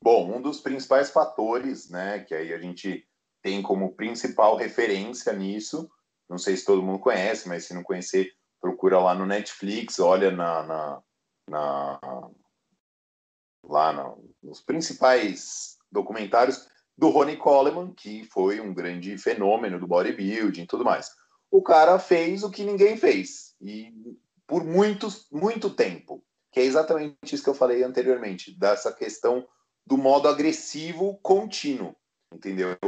[0.02, 3.06] Bom, um dos principais fatores, né, que aí a gente
[3.42, 5.90] tem como principal referência nisso,
[6.28, 8.32] não sei se todo mundo conhece, mas se não conhecer,
[8.64, 11.02] procura lá no Netflix, olha na, na,
[11.50, 12.00] na
[13.62, 20.62] lá no, nos principais documentários do Ronnie Coleman, que foi um grande fenômeno do bodybuilding
[20.62, 21.10] e tudo mais.
[21.50, 23.92] O cara fez o que ninguém fez, e
[24.46, 29.46] por muito, muito tempo, que é exatamente isso que eu falei anteriormente, dessa questão
[29.86, 31.94] do modo agressivo contínuo,
[32.32, 32.78] entendeu?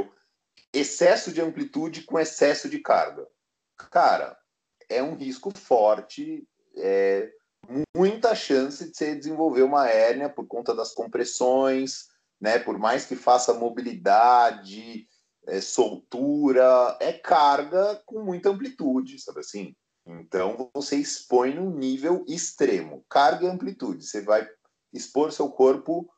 [0.73, 3.27] Excesso de amplitude com excesso de carga.
[3.91, 4.39] Cara,
[4.89, 6.47] é um risco forte,
[6.77, 7.31] é,
[7.97, 12.07] muita chance de você desenvolver uma hérnia por conta das compressões,
[12.41, 12.59] né?
[12.59, 15.07] Por mais que faça mobilidade,
[15.47, 19.75] é, soltura, é carga com muita amplitude, sabe assim?
[20.07, 24.07] Então você expõe num nível extremo, carga e amplitude.
[24.07, 24.49] Você vai
[24.93, 26.09] expor seu corpo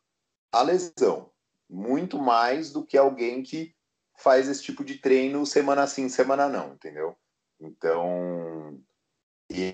[0.53, 1.31] à lesão,
[1.69, 3.75] muito mais do que alguém que
[4.15, 7.17] faz esse tipo de treino semana sim, semana não, entendeu?
[7.61, 8.79] Então,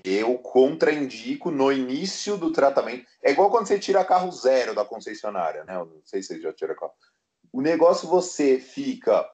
[0.03, 3.05] eu contraindico no início do tratamento.
[3.21, 5.75] É igual quando você tira carro zero da concessionária, né?
[5.75, 6.93] Eu não sei se você já tira carro.
[7.51, 9.29] O negócio você fica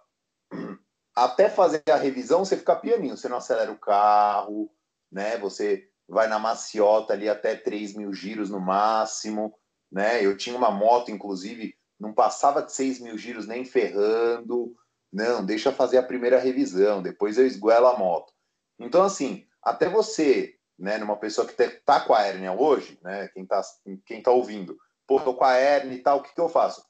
[1.15, 4.71] até fazer a revisão, você fica pianinho, você não acelera o carro,
[5.11, 5.37] né?
[5.37, 9.53] Você vai na maciota ali até 3 mil giros no máximo,
[9.91, 10.25] né?
[10.25, 14.75] Eu tinha uma moto, inclusive, não passava de 6 mil giros nem ferrando.
[15.13, 18.33] Não, deixa fazer a primeira revisão, depois eu esguelo a moto.
[18.82, 21.54] Então, assim, até você, né, numa pessoa que
[21.86, 23.62] tá com a hérnia hoje, né, quem tá,
[24.06, 26.84] quem tá ouvindo, pô, tô com a hérnia e tal, o que, que eu faço?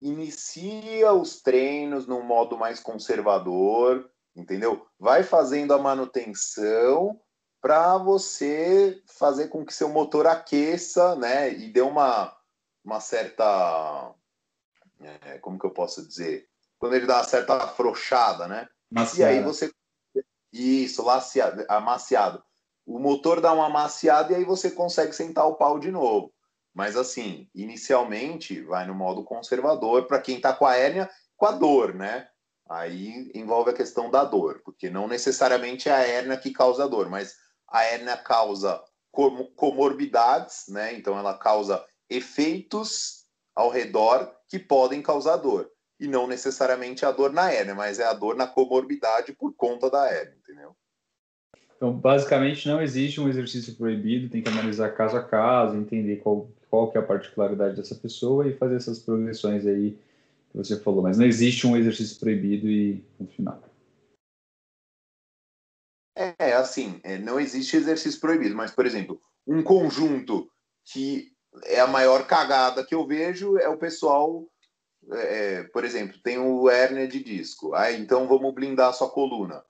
[0.00, 4.86] Inicia os treinos num modo mais conservador, entendeu?
[4.98, 7.20] Vai fazendo a manutenção
[7.60, 12.36] para você fazer com que seu motor aqueça, né, e dê uma,
[12.84, 14.14] uma certa,
[15.00, 16.46] é, como que eu posso dizer?
[16.78, 18.68] Quando ele dá uma certa afrouxada, né?
[19.16, 19.72] E aí você
[20.54, 22.42] isso, laceado, amaciado.
[22.86, 26.32] O motor dá uma amaciada e aí você consegue sentar o pau de novo.
[26.72, 31.52] Mas assim, inicialmente vai no modo conservador para quem está com a hérnia, com a
[31.52, 32.28] dor, né?
[32.68, 37.08] Aí envolve a questão da dor, porque não necessariamente é a hérnia que causa dor,
[37.08, 37.34] mas
[37.68, 38.82] a hérnia causa
[39.56, 40.94] comorbidades, né?
[40.94, 45.73] Então ela causa efeitos ao redor que podem causar dor
[46.04, 49.90] e não necessariamente a dor na hérnia, mas é a dor na comorbidade por conta
[49.90, 50.76] da hérnia, entendeu?
[51.76, 56.48] Então, basicamente, não existe um exercício proibido, tem que analisar caso a caso, entender qual,
[56.70, 59.98] qual que é a particularidade dessa pessoa e fazer essas progressões aí
[60.50, 63.62] que você falou, mas não existe um exercício proibido e no final.
[66.16, 70.48] É, assim, é, não existe exercício proibido, mas, por exemplo, um conjunto
[70.84, 71.32] que
[71.64, 74.46] é a maior cagada que eu vejo é o pessoal
[75.12, 79.64] é, por exemplo, tem o hérnia de disco, aí então vamos blindar a sua coluna.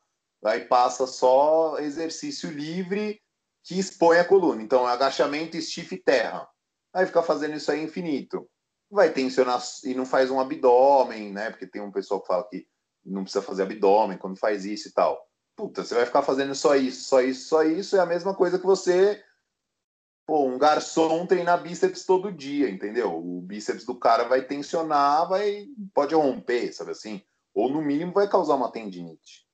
[0.44, 3.20] Aí passa só exercício livre
[3.64, 4.62] que expõe a coluna.
[4.62, 6.46] Então, agachamento, stiff terra.
[6.92, 8.46] Aí fica fazendo isso aí infinito.
[8.90, 11.50] Vai tensionar e não faz um abdômen, né?
[11.50, 12.66] Porque tem um pessoal que fala que
[13.04, 15.18] não precisa fazer abdômen quando faz isso e tal.
[15.56, 18.58] Puta, você vai ficar fazendo só isso, só isso, só isso, é a mesma coisa
[18.58, 19.23] que você
[20.26, 23.18] Pô, um garçom treina bíceps todo dia, entendeu?
[23.18, 27.20] O bíceps do cara vai tensionar, vai pode romper, sabe assim?
[27.54, 29.44] Ou no mínimo vai causar uma tendinite.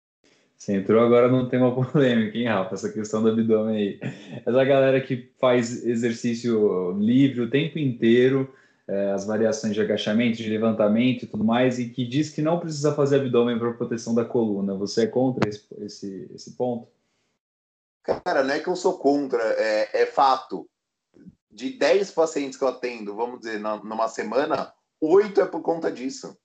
[0.57, 2.75] Você entrou agora num tema polêmico, hein, Rafa?
[2.75, 4.01] Essa questão do abdômen aí.
[4.47, 8.53] Essa galera que faz exercício livre o tempo inteiro,
[8.87, 12.61] é, as variações de agachamento, de levantamento e tudo mais, e que diz que não
[12.61, 14.75] precisa fazer abdômen para proteção da coluna.
[14.75, 16.87] Você é contra esse, esse, esse ponto?
[18.03, 20.69] Cara, não é que eu sou contra, é, é fato.
[21.51, 26.37] de 10 pacientes que eu atendo, vamos dizer, numa semana, oito é por conta disso.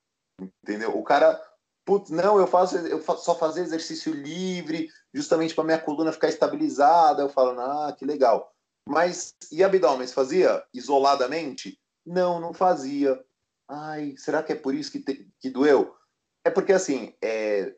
[0.63, 0.97] Entendeu?
[0.97, 1.39] O cara,
[1.85, 6.27] putz, não, eu faço, eu faço só fazer exercício livre, justamente para minha coluna ficar
[6.27, 7.21] estabilizada.
[7.21, 8.51] Eu falo, ah, que legal.
[8.87, 10.07] Mas e abdômen?
[10.07, 11.79] Fazia isoladamente?
[12.05, 13.23] Não, não fazia.
[13.67, 15.95] Ai, será que é por isso que, te, que doeu?
[16.43, 17.73] É porque assim, é,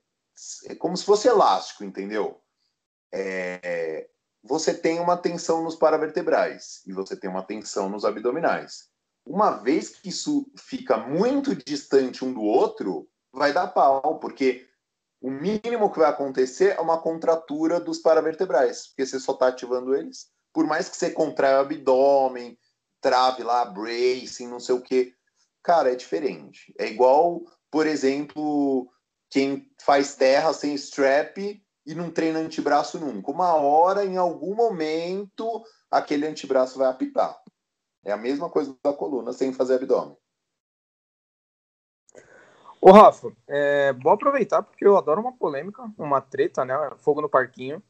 [0.65, 2.41] é como se fosse elástico, entendeu?
[3.19, 4.07] É,
[4.43, 8.89] você tem uma tensão nos paravertebrais e você tem uma tensão nos abdominais.
[9.25, 14.67] Uma vez que isso fica muito distante um do outro, vai dar pau, porque
[15.19, 19.95] o mínimo que vai acontecer é uma contratura dos paravertebrais, porque você só está ativando
[19.95, 20.27] eles.
[20.53, 22.57] Por mais que você contraia o abdômen,
[23.01, 25.13] trave lá, bracing, não sei o que,
[25.61, 26.73] cara, é diferente.
[26.79, 28.89] É igual, por exemplo,
[29.29, 31.37] quem faz terra sem strap
[31.87, 33.31] e não treina antebraço nunca.
[33.31, 37.41] Uma hora, em algum momento, aquele antebraço vai apitar.
[38.03, 40.17] É a mesma coisa da coluna sem fazer abdômen.
[42.81, 46.75] Ô, Rafa, é, vou aproveitar porque eu adoro uma polêmica, uma treta, né?
[46.97, 47.81] Fogo no parquinho.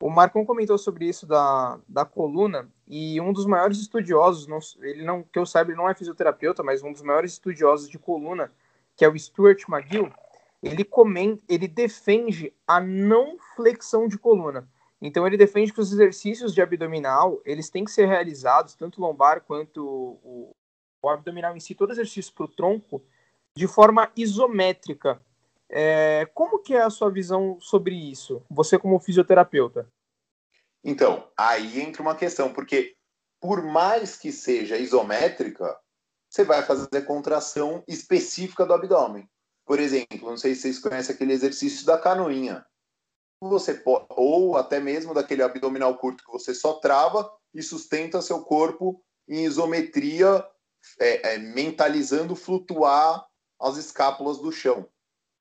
[0.00, 5.04] O Marcon comentou sobre isso da, da coluna e um dos maiores estudiosos, não, ele
[5.04, 8.52] não, que eu saiba, ele não é fisioterapeuta, mas um dos maiores estudiosos de coluna,
[8.96, 10.12] que é o Stuart McGill,
[10.64, 14.68] ele comenta, ele defende a não flexão de coluna.
[15.00, 19.42] Então ele defende que os exercícios de abdominal, eles têm que ser realizados, tanto lombar
[19.42, 20.56] quanto o,
[21.02, 23.04] o abdominal em si, todo exercício para o tronco,
[23.54, 25.20] de forma isométrica.
[25.68, 28.42] É, como que é a sua visão sobre isso?
[28.50, 29.86] Você como fisioterapeuta?
[30.82, 32.94] Então, aí entra uma questão, porque
[33.40, 35.78] por mais que seja isométrica,
[36.30, 39.28] você vai fazer contração específica do abdômen.
[39.64, 42.64] Por exemplo, não sei se vocês conhecem aquele exercício da canoinha.
[43.40, 48.42] Você pode, ou até mesmo daquele abdominal curto que você só trava e sustenta seu
[48.42, 50.46] corpo em isometria,
[51.00, 53.26] é, é, mentalizando flutuar
[53.60, 54.86] as escápulas do chão.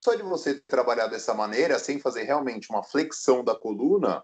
[0.03, 4.23] Só de você trabalhar dessa maneira, sem fazer realmente uma flexão da coluna,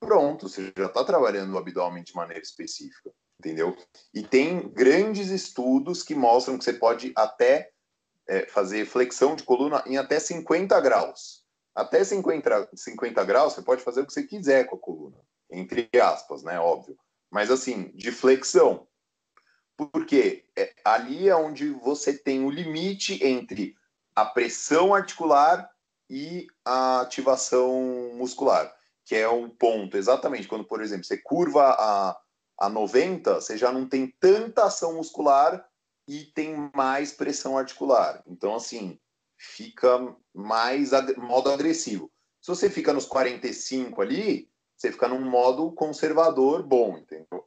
[0.00, 3.76] pronto, você já está trabalhando o abdômen de maneira específica, entendeu?
[4.14, 7.70] E tem grandes estudos que mostram que você pode até
[8.28, 11.42] é, fazer flexão de coluna em até 50 graus.
[11.74, 15.16] Até 50, 50 graus, você pode fazer o que você quiser com a coluna,
[15.50, 16.58] entre aspas, né?
[16.60, 16.96] Óbvio.
[17.30, 18.86] Mas assim, de flexão.
[19.76, 23.76] Porque é, ali é onde você tem o limite entre
[24.14, 25.70] a pressão articular
[26.10, 32.18] e a ativação muscular, que é um ponto exatamente quando, por exemplo, você curva a,
[32.58, 35.64] a 90, você já não tem tanta ação muscular
[36.08, 38.22] e tem mais pressão articular.
[38.26, 38.98] Então, assim,
[39.36, 42.10] fica mais modo agressivo.
[42.40, 47.46] Se você fica nos 45 ali, você fica num modo conservador bom, entendeu?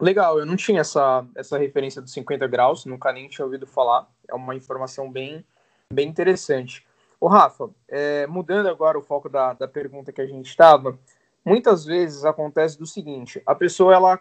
[0.00, 4.08] Legal, eu não tinha essa, essa referência dos 50 graus, nunca nem tinha ouvido falar.
[4.28, 5.44] É uma informação bem,
[5.92, 6.86] bem interessante.
[7.20, 10.96] Ô, Rafa, é, mudando agora o foco da, da pergunta que a gente estava,
[11.44, 14.20] muitas vezes acontece do seguinte: a pessoa, ela,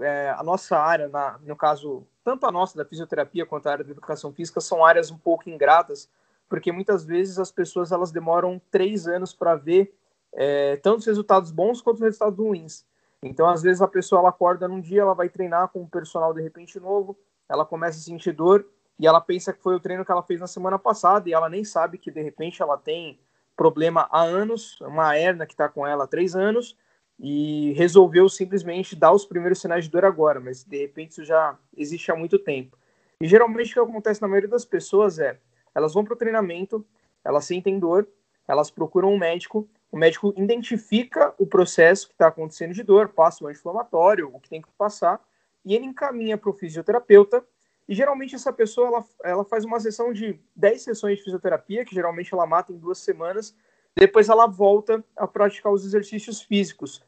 [0.00, 3.84] é, a nossa área, na, no caso, tanto a nossa da fisioterapia quanto a área
[3.84, 6.10] da educação física são áreas um pouco ingratas,
[6.48, 9.96] porque muitas vezes as pessoas elas demoram três anos para ver
[10.32, 12.84] é, tanto os resultados bons quanto os resultados ruins.
[13.22, 16.34] Então, às vezes a pessoa ela acorda num dia, ela vai treinar com um personal
[16.34, 17.16] de repente novo,
[17.48, 18.66] ela começa a sentir dor
[18.98, 21.48] e ela pensa que foi o treino que ela fez na semana passada e ela
[21.48, 23.20] nem sabe que de repente ela tem
[23.56, 26.76] problema há anos, uma hernia que está com ela há três anos
[27.18, 31.58] e resolveu simplesmente dar os primeiros sinais de dor agora, mas de repente isso já
[31.76, 32.76] existe há muito tempo.
[33.20, 35.38] E geralmente o que acontece na maioria das pessoas é,
[35.74, 36.84] elas vão para o treinamento,
[37.24, 38.06] elas sentem dor,
[38.46, 43.44] elas procuram um médico, o médico identifica o processo que está acontecendo de dor, passa
[43.44, 45.20] o anti-inflamatório, o que tem que passar,
[45.64, 47.44] e ele encaminha para o fisioterapeuta,
[47.88, 51.94] e geralmente essa pessoa ela, ela faz uma sessão de 10 sessões de fisioterapia, que
[51.94, 53.56] geralmente ela mata em duas semanas,
[53.96, 57.02] depois ela volta a praticar os exercícios físicos.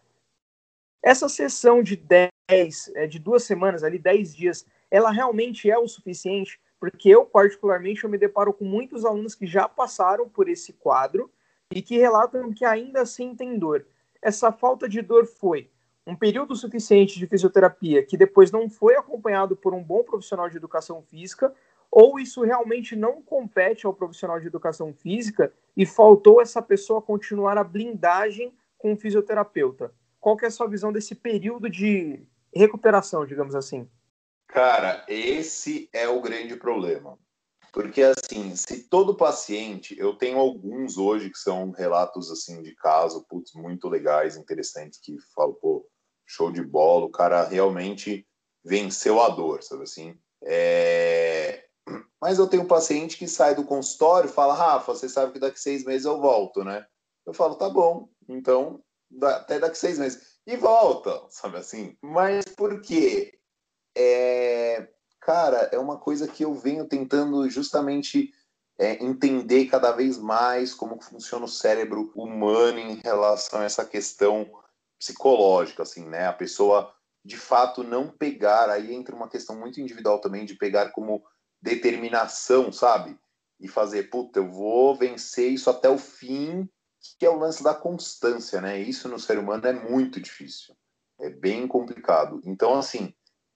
[1.03, 5.87] Essa sessão de 10, é, de duas semanas, ali 10 dias, ela realmente é o
[5.87, 6.59] suficiente?
[6.81, 11.31] Porque eu, particularmente, eu me deparo com muitos alunos que já passaram por esse quadro
[11.71, 13.87] e que relatam que ainda assim tem dor.
[14.23, 15.71] Essa falta de dor foi
[16.07, 20.57] um período suficiente de fisioterapia que depois não foi acompanhado por um bom profissional de
[20.57, 21.55] educação física
[21.91, 27.57] ou isso realmente não compete ao profissional de educação física e faltou essa pessoa continuar
[27.57, 29.93] a blindagem com o fisioterapeuta?
[30.21, 32.21] Qual que é a sua visão desse período de
[32.55, 33.89] recuperação, digamos assim?
[34.49, 37.19] Cara, esse é o grande problema.
[37.73, 43.25] Porque, assim, se todo paciente, eu tenho alguns hoje que são relatos, assim, de caso,
[43.29, 45.87] putz, muito legais, interessantes, que falo, pô,
[46.27, 48.27] show de bola, o cara realmente
[48.65, 50.19] venceu a dor, sabe assim?
[50.43, 51.38] É...
[52.21, 55.39] Mas eu tenho um paciente que sai do consultório e fala, Rafa, você sabe que
[55.39, 56.87] daqui seis meses eu volto, né?
[57.25, 58.83] Eu falo, tá bom, então
[59.23, 60.39] até daqui seis meses.
[60.47, 61.97] E volta, sabe assim?
[62.03, 63.39] Mas por quê?
[63.97, 64.89] É...
[65.21, 68.33] Cara, é uma coisa que eu venho tentando justamente
[68.79, 74.49] é, entender cada vez mais como funciona o cérebro humano em relação a essa questão
[74.99, 76.27] psicológica, assim, né?
[76.27, 76.95] A pessoa
[77.25, 81.23] de fato não pegar, aí entra uma questão muito individual também de pegar como
[81.61, 83.19] determinação, sabe?
[83.61, 86.69] E fazer, puta, eu vou vencer isso até o fim,
[87.19, 88.81] que é o lance da constância, né?
[88.81, 90.77] Isso no ser humano é muito difícil,
[91.21, 92.41] é bem complicado.
[92.45, 93.13] Então, assim,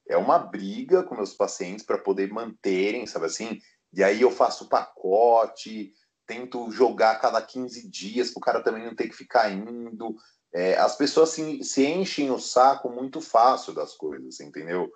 [0.08, 3.58] é uma briga com meus pacientes para poder manterem, sabe assim?
[3.92, 5.92] E aí eu faço pacote,
[6.26, 10.16] tento jogar cada 15 dias para o cara também não ter que ficar indo.
[10.52, 14.90] É, as pessoas se, se enchem o saco muito fácil das coisas, entendeu?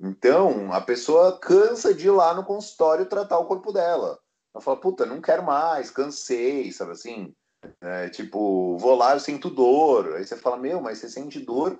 [0.00, 4.18] Então, a pessoa cansa de ir lá no consultório tratar o corpo dela.
[4.54, 7.34] Ela fala, puta, não quero mais, cansei, sabe assim?
[7.80, 10.14] É, tipo, vou lá, eu sinto dor.
[10.14, 11.78] Aí você fala, meu, mas você sente dor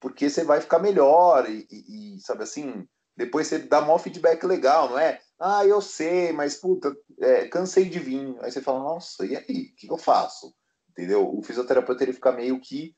[0.00, 4.88] porque você vai ficar melhor e, e, sabe assim, depois você dá um feedback legal,
[4.88, 5.20] não é?
[5.38, 8.34] Ah, eu sei, mas puta, é, cansei de vir.
[8.40, 9.72] Aí você fala, nossa, e aí?
[9.72, 10.54] O que eu faço?
[11.00, 11.36] entendeu?
[11.36, 12.94] O fisioterapeuta ele fica meio que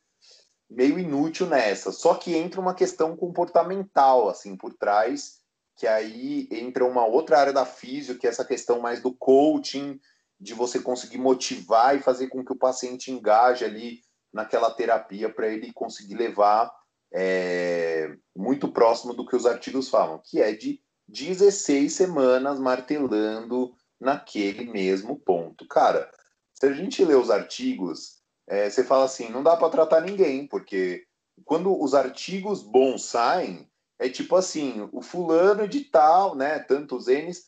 [0.75, 1.93] meio inútil nessa.
[1.93, 5.41] Só que entra uma questão comportamental assim por trás,
[5.77, 9.99] que aí entra uma outra área da físio, que é essa questão mais do coaching,
[10.41, 14.01] de você conseguir motivar e fazer com que o paciente engaje ali
[14.33, 16.73] naquela terapia para ele conseguir levar
[17.13, 24.65] é, muito próximo do que os artigos falam, que é de 16 semanas martelando naquele
[24.65, 25.67] mesmo ponto.
[25.69, 26.11] Cara,
[26.55, 30.47] se a gente lê os artigos, é, você fala assim, não dá para tratar ninguém,
[30.47, 31.05] porque
[31.45, 33.69] quando os artigos bons saem,
[33.99, 37.45] é tipo assim, o fulano de tal, né, tantos N's,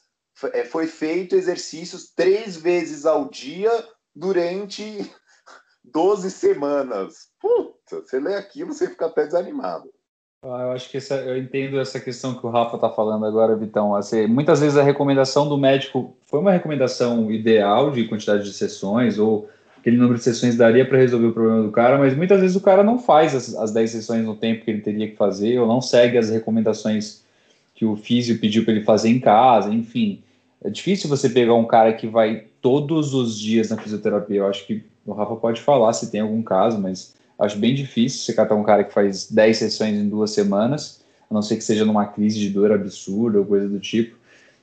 [0.52, 3.70] é, foi feito exercícios três vezes ao dia
[4.14, 5.10] durante
[5.84, 7.28] 12 semanas.
[7.40, 9.90] Puta, você lê aquilo, você fica até desanimado.
[10.42, 13.56] Ah, eu acho que essa, eu entendo essa questão que o Rafa está falando agora,
[13.56, 13.94] Vitão.
[13.94, 19.18] Assim, muitas vezes a recomendação do médico foi uma recomendação ideal de quantidade de sessões,
[19.18, 19.48] ou
[19.84, 22.60] aquele número de sessões daria para resolver o problema do cara, mas muitas vezes o
[22.60, 25.66] cara não faz as, as 10 sessões no tempo que ele teria que fazer, ou
[25.66, 27.22] não segue as recomendações
[27.74, 30.22] que o físio pediu para ele fazer em casa, enfim.
[30.64, 34.38] É difícil você pegar um cara que vai todos os dias na fisioterapia.
[34.38, 38.20] Eu acho que o Rafa pode falar se tem algum caso, mas Acho bem difícil
[38.20, 41.64] você catar um cara que faz 10 sessões em duas semanas, a não ser que
[41.64, 44.16] seja numa crise de dor absurda ou coisa do tipo.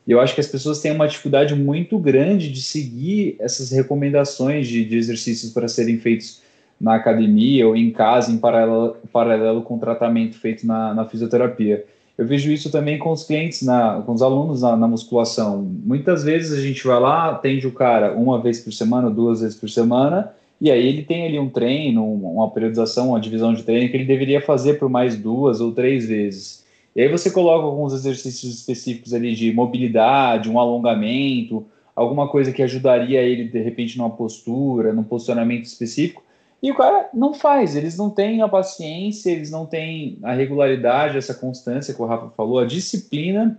[0.07, 4.67] E eu acho que as pessoas têm uma dificuldade muito grande de seguir essas recomendações
[4.67, 6.41] de, de exercícios para serem feitos
[6.79, 11.85] na academia ou em casa, em paralelo, paralelo com o tratamento feito na, na, fisioterapia.
[12.17, 15.61] Eu vejo isso também com os clientes, na, com os alunos na, na, musculação.
[15.61, 19.55] Muitas vezes a gente vai lá, atende o cara uma vez por semana, duas vezes
[19.55, 23.89] por semana, e aí ele tem ali um treino, uma periodização, uma divisão de treino
[23.89, 26.60] que ele deveria fazer por mais duas ou três vezes.
[26.95, 31.65] E aí você coloca alguns exercícios específicos ali de mobilidade, um alongamento,
[31.95, 36.23] alguma coisa que ajudaria ele de repente numa postura, num posicionamento específico.
[36.61, 41.17] E o cara não faz, eles não têm a paciência, eles não têm a regularidade,
[41.17, 43.57] essa constância que o Rafa falou, a disciplina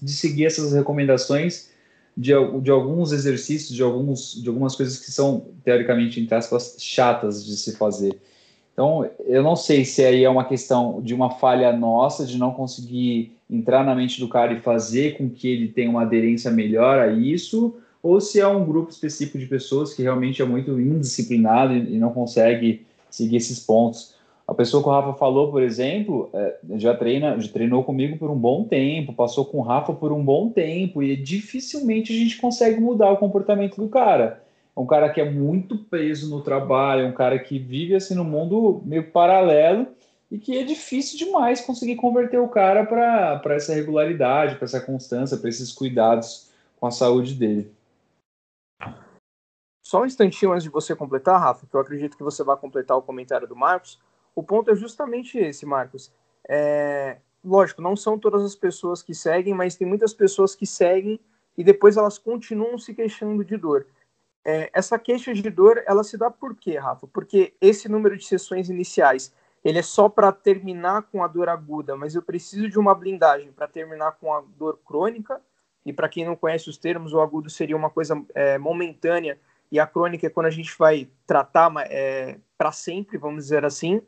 [0.00, 1.70] de seguir essas recomendações
[2.16, 2.32] de,
[2.62, 7.56] de alguns exercícios, de, alguns, de algumas coisas que são, teoricamente, entre aspas, chatas de
[7.56, 8.16] se fazer.
[8.74, 12.50] Então, eu não sei se aí é uma questão de uma falha nossa, de não
[12.50, 16.98] conseguir entrar na mente do cara e fazer com que ele tenha uma aderência melhor
[16.98, 21.72] a isso, ou se é um grupo específico de pessoas que realmente é muito indisciplinado
[21.72, 24.14] e não consegue seguir esses pontos.
[24.46, 28.28] A pessoa que o Rafa falou, por exemplo, é, já treina, já treinou comigo por
[28.28, 32.38] um bom tempo, passou com o Rafa por um bom tempo e dificilmente a gente
[32.38, 34.43] consegue mudar o comportamento do cara.
[34.76, 38.14] É um cara que é muito preso no trabalho, é um cara que vive assim
[38.14, 39.86] no mundo meio paralelo
[40.30, 45.36] e que é difícil demais conseguir converter o cara para essa regularidade, para essa constância,
[45.36, 46.50] para esses cuidados
[46.80, 47.72] com a saúde dele.
[49.80, 52.96] Só um instantinho antes de você completar, Rafa, que eu acredito que você vai completar
[52.96, 54.00] o comentário do Marcos.
[54.34, 56.10] O ponto é justamente esse, Marcos.
[56.48, 61.20] É, lógico, não são todas as pessoas que seguem, mas tem muitas pessoas que seguem
[61.56, 63.86] e depois elas continuam se queixando de dor.
[64.44, 67.06] É, essa queixa de dor, ela se dá por quê, Rafa?
[67.06, 69.34] Porque esse número de sessões iniciais,
[69.64, 73.50] ele é só para terminar com a dor aguda, mas eu preciso de uma blindagem
[73.52, 75.40] para terminar com a dor crônica.
[75.86, 79.38] E para quem não conhece os termos, o agudo seria uma coisa é, momentânea
[79.70, 84.00] e a crônica é quando a gente vai tratar é, para sempre, vamos dizer assim.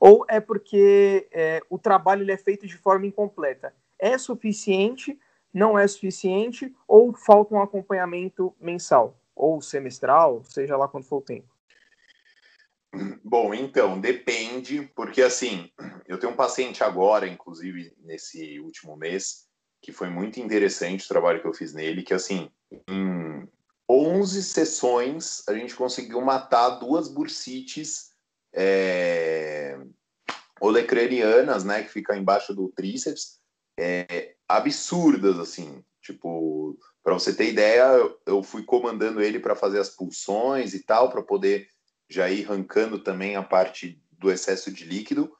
[0.00, 3.74] ou é porque é, o trabalho ele é feito de forma incompleta?
[3.98, 5.18] É suficiente?
[5.52, 6.74] Não é suficiente?
[6.88, 9.16] Ou falta um acompanhamento mensal?
[9.34, 11.48] Ou semestral, seja lá quando for o tempo?
[13.24, 15.70] Bom, então, depende, porque assim,
[16.06, 19.46] eu tenho um paciente agora, inclusive nesse último mês,
[19.80, 22.50] que foi muito interessante o trabalho que eu fiz nele, que assim,
[22.86, 23.48] em
[23.88, 28.12] 11 sessões a gente conseguiu matar duas bursites
[28.52, 29.78] é,
[30.60, 33.40] olecranianas, né, que fica embaixo do tríceps,
[33.78, 37.84] é, absurdas, assim, tipo, para você ter ideia,
[38.26, 41.66] eu fui comandando ele para fazer as pulsões e tal, para poder
[42.08, 45.32] já ir arrancando também a parte do excesso de líquido.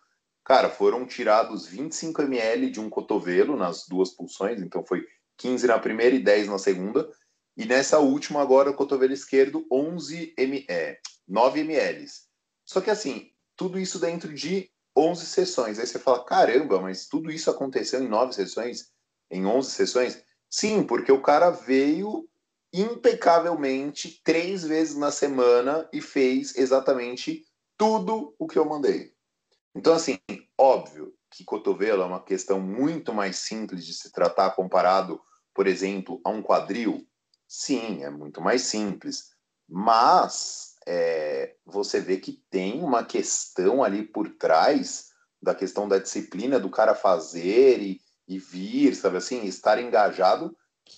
[0.44, 5.06] Cara, foram tirados 25 ml de um cotovelo nas duas pulsões, então foi
[5.36, 7.08] 15 na primeira e 10 na segunda.
[7.56, 10.98] E nessa última agora, o cotovelo esquerdo, 11 m, é,
[11.28, 12.06] 9 ml.
[12.64, 15.78] Só que assim, tudo isso dentro de 11 sessões.
[15.78, 18.90] Aí você fala, caramba, mas tudo isso aconteceu em 9 sessões?
[19.30, 20.24] Em 11 sessões?
[20.54, 22.28] Sim, porque o cara veio
[22.74, 27.42] impecavelmente três vezes na semana e fez exatamente
[27.78, 29.14] tudo o que eu mandei.
[29.74, 30.18] Então, assim,
[30.58, 35.18] óbvio que cotovelo é uma questão muito mais simples de se tratar comparado,
[35.54, 37.06] por exemplo, a um quadril.
[37.48, 39.30] Sim, é muito mais simples.
[39.66, 46.60] Mas é, você vê que tem uma questão ali por trás da questão da disciplina
[46.60, 50.56] do cara fazer e, e vir, sabe assim, estar engajado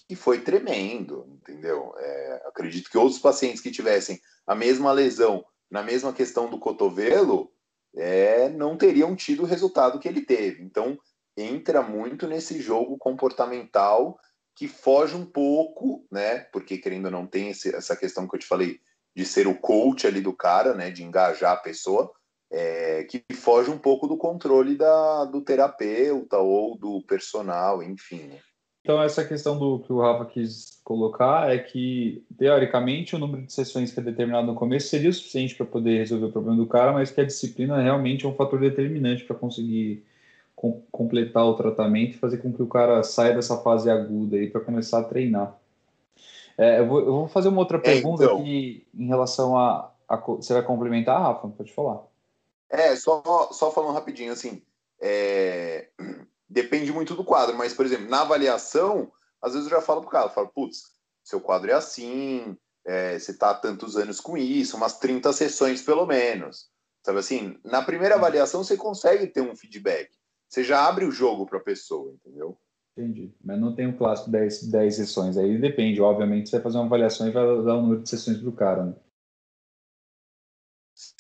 [0.09, 1.95] que foi tremendo, entendeu?
[1.97, 7.51] É, acredito que outros pacientes que tivessem a mesma lesão na mesma questão do cotovelo
[7.97, 10.63] é, não teriam tido o resultado que ele teve.
[10.63, 10.99] Então,
[11.37, 14.19] entra muito nesse jogo comportamental
[14.55, 16.41] que foge um pouco, né?
[16.53, 18.81] Porque querendo ou não tem esse, essa questão que eu te falei
[19.17, 20.91] de ser o coach ali do cara, né?
[20.91, 22.13] De engajar a pessoa,
[22.57, 28.29] é, que foge um pouco do controle da, do terapeuta ou do personal, enfim.
[28.29, 28.39] Né?
[28.81, 33.53] Então, essa questão do que o Rafa quis colocar é que, teoricamente, o número de
[33.53, 36.67] sessões que é determinado no começo seria o suficiente para poder resolver o problema do
[36.67, 40.05] cara, mas que a disciplina realmente é um fator determinante para conseguir
[40.55, 44.49] com, completar o tratamento e fazer com que o cara saia dessa fase aguda aí
[44.49, 45.59] para começar a treinar.
[46.57, 48.39] É, eu, vou, eu, vou, fazer uma outra é, pergunta é, então...
[48.39, 51.49] aqui em relação a, a, Você vai complementar, Rafa?
[51.49, 52.14] Pode falar.
[52.71, 54.63] É, só, só falando rapidinho, assim.
[55.01, 55.89] É
[56.55, 59.11] depende muito do quadro, mas, por exemplo, na avaliação,
[59.43, 60.85] às vezes eu já falo para o cara, falo, putz,
[61.25, 62.57] seu quadro é assim,
[62.87, 66.69] é, você está há tantos anos com isso, umas 30 sessões pelo menos.
[67.05, 70.11] Sabe assim, na primeira avaliação você consegue ter um feedback.
[70.49, 72.57] Você já abre o jogo para a pessoa, entendeu?
[72.97, 73.35] Entendi.
[73.43, 75.37] Mas não tem um clássico 10, 10 sessões.
[75.37, 78.09] Aí depende, obviamente, você vai fazer uma avaliação e vai dar o um número de
[78.09, 78.95] sessões para o cara, né?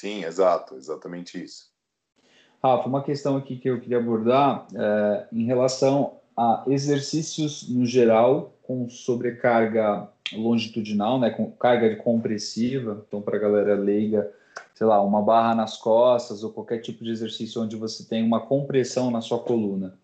[0.05, 1.71] Sim, exato, exatamente isso.
[2.63, 8.53] Rafa, uma questão aqui que eu queria abordar é, em relação a exercícios no geral
[8.65, 14.31] com sobrecarga longitudinal, né, com carga compressiva, então para a galera leiga,
[14.75, 18.45] sei lá, uma barra nas costas ou qualquer tipo de exercício onde você tem uma
[18.45, 19.99] compressão na sua coluna.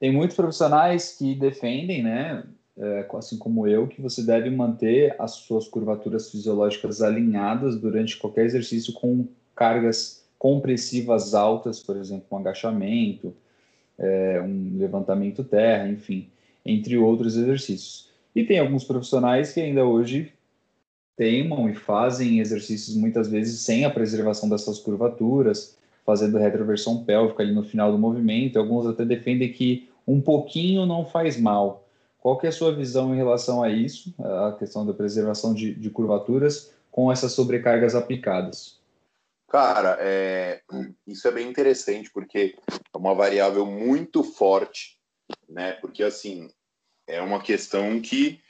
[0.00, 2.44] Tem muitos profissionais que defendem, né,
[2.78, 8.44] é, assim como eu, que você deve manter as suas curvaturas fisiológicas alinhadas durante qualquer
[8.44, 13.34] exercício com cargas compressivas altas, por exemplo, um agachamento,
[13.98, 16.28] é, um levantamento terra, enfim,
[16.64, 18.10] entre outros exercícios.
[18.34, 20.32] E tem alguns profissionais que ainda hoje
[21.16, 27.52] teimam e fazem exercícios muitas vezes sem a preservação dessas curvaturas, fazendo retroversão pélvica ali
[27.54, 28.58] no final do movimento.
[28.58, 31.85] Alguns até defendem que um pouquinho não faz mal.
[32.26, 35.72] Qual que é a sua visão em relação a isso, a questão da preservação de,
[35.72, 38.80] de curvaturas com essas sobrecargas aplicadas?
[39.46, 40.60] Cara, é,
[41.06, 44.98] isso é bem interessante porque é uma variável muito forte,
[45.48, 45.74] né?
[45.74, 46.50] Porque assim
[47.06, 48.40] é uma questão que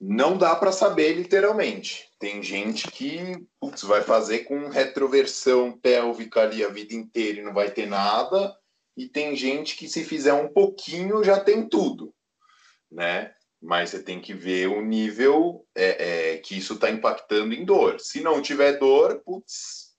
[0.00, 2.10] não dá para saber literalmente.
[2.18, 7.54] Tem gente que putz, vai fazer com retroversão pélvica ali a vida inteira e não
[7.54, 8.52] vai ter nada,
[8.96, 12.12] e tem gente que se fizer um pouquinho já tem tudo,
[12.92, 13.32] né?
[13.60, 18.00] Mas você tem que ver o nível é, é, que isso está impactando em dor.
[18.00, 19.92] Se não tiver dor, putz,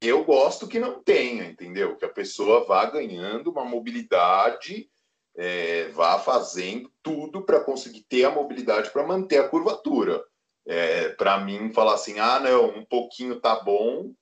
[0.00, 1.96] eu gosto que não tenha, entendeu?
[1.96, 4.88] Que a pessoa vá ganhando uma mobilidade,
[5.36, 10.24] é, vá fazendo tudo para conseguir ter a mobilidade para manter a curvatura.
[10.66, 14.14] É, para mim, falar assim, ah, não, um pouquinho tá bom,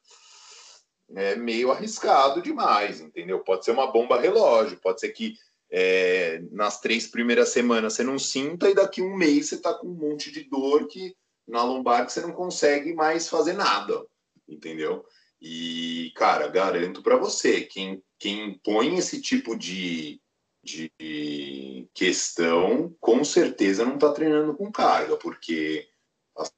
[1.15, 3.41] é meio arriscado demais, entendeu?
[3.41, 5.37] Pode ser uma bomba relógio, pode ser que
[5.75, 9.89] é, nas três primeiras semanas você não sinta e daqui um mês você tá com
[9.89, 11.17] um monte de dor que
[11.49, 14.05] na lombar que você não consegue mais fazer nada,
[14.47, 15.03] entendeu?
[15.41, 20.21] E, cara, garanto para você, quem, quem põe esse tipo de,
[20.63, 25.89] de questão, com certeza não está treinando com carga, porque,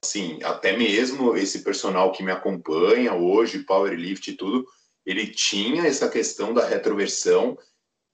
[0.03, 4.67] assim, até mesmo esse personal que me acompanha hoje, powerlift e tudo,
[5.07, 7.57] ele tinha essa questão da retroversão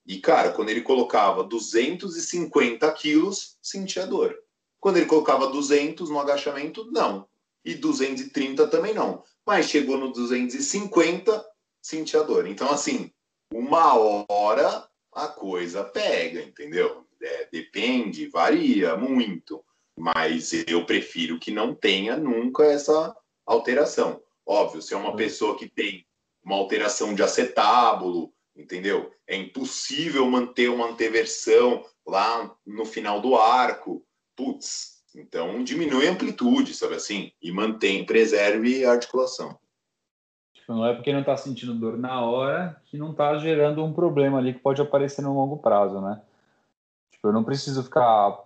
[0.06, 4.36] e, cara, quando ele colocava 250 quilos, sentia dor.
[4.80, 7.28] Quando ele colocava 200 no agachamento, não.
[7.64, 9.22] E 230 também não.
[9.46, 11.44] Mas chegou no 250,
[11.82, 12.46] sentia dor.
[12.46, 13.10] Então, assim,
[13.52, 13.94] uma
[14.28, 17.04] hora a coisa pega, entendeu?
[17.22, 19.62] É, depende, varia muito.
[19.98, 24.22] Mas eu prefiro que não tenha nunca essa alteração.
[24.46, 26.06] Óbvio, se é uma pessoa que tem
[26.42, 29.10] uma alteração de acetábulo, entendeu?
[29.26, 34.04] É impossível manter uma anteversão lá no final do arco.
[34.36, 37.32] Putz, então diminui a amplitude, sabe assim?
[37.42, 39.58] E mantém, preserve a articulação.
[40.54, 43.92] Tipo, não é porque não está sentindo dor na hora que não está gerando um
[43.92, 46.20] problema ali que pode aparecer no longo prazo, né?
[47.10, 48.38] Tipo, eu não preciso ficar.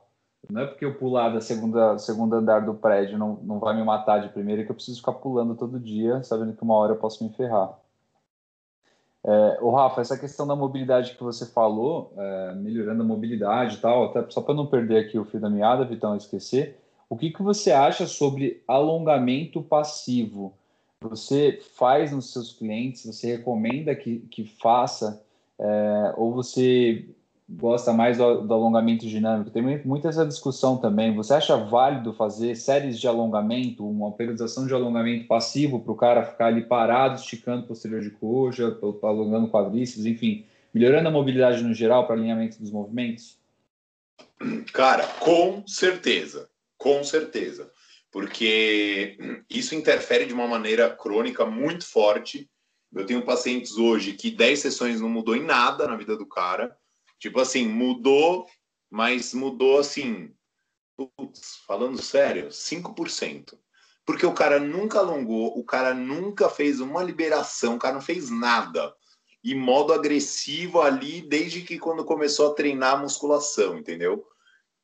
[0.50, 3.82] Não é porque eu pular da segunda segundo andar do prédio não, não vai me
[3.82, 6.98] matar de primeira que eu preciso ficar pulando todo dia, sabendo que uma hora eu
[6.98, 7.78] posso me ferrar.
[9.26, 13.80] É, o Rafa, essa questão da mobilidade que você falou, é, melhorando a mobilidade e
[13.80, 17.30] tal, até só para não perder aqui o fio da meada, Vitão, esquecer, o que,
[17.30, 20.54] que você acha sobre alongamento passivo?
[21.00, 25.22] Você faz nos seus clientes, você recomenda que, que faça,
[25.58, 27.06] é, ou você
[27.48, 29.50] gosta mais do, do, alongamento dinâmico.
[29.50, 31.14] Tem muita essa discussão também.
[31.14, 36.24] Você acha válido fazer séries de alongamento, uma periodização de alongamento passivo para o cara
[36.24, 42.06] ficar ali parado, esticando posterior de coxa, alongando quadríceps, enfim, melhorando a mobilidade no geral
[42.06, 43.38] para alinhamento dos movimentos?
[44.72, 47.70] Cara, com certeza, com certeza,
[48.10, 49.18] porque
[49.50, 52.48] isso interfere de uma maneira crônica muito forte.
[52.94, 56.74] Eu tenho pacientes hoje que 10 sessões não mudou em nada na vida do cara
[57.18, 58.46] Tipo assim, mudou,
[58.90, 60.34] mas mudou assim,
[60.96, 63.58] putz, falando sério, 5%.
[64.04, 68.30] Porque o cara nunca alongou, o cara nunca fez uma liberação, o cara não fez
[68.30, 68.94] nada.
[69.42, 74.26] E modo agressivo ali desde que quando começou a treinar a musculação, entendeu?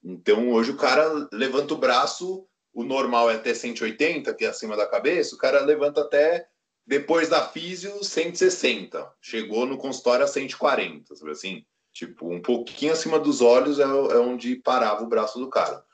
[0.03, 4.76] Então hoje o cara levanta o braço, o normal é até 180, que é acima
[4.76, 6.49] da cabeça, o cara levanta até
[6.87, 9.12] depois da físio 160.
[9.20, 11.64] Chegou no consultório a 140, sabe assim?
[11.93, 15.84] Tipo, um pouquinho acima dos olhos é, é onde parava o braço do cara.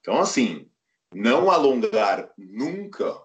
[0.00, 0.70] Então, assim,
[1.14, 3.20] não alongar nunca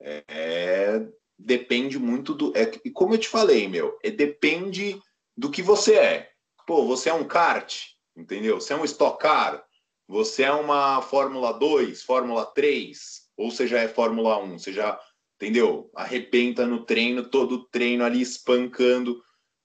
[0.00, 1.06] é,
[1.38, 2.56] depende muito do.
[2.56, 5.00] É, e como eu te falei, meu, é, depende
[5.36, 6.30] do que você é.
[6.66, 7.82] Pô, você é um kart,
[8.16, 8.60] entendeu?
[8.60, 9.64] Você é um Stock Car,
[10.08, 14.98] você é uma Fórmula 2, Fórmula 3, ou você já é Fórmula 1, você já,
[15.36, 15.90] entendeu?
[15.94, 19.22] Arrebenta no treino, todo treino ali espancando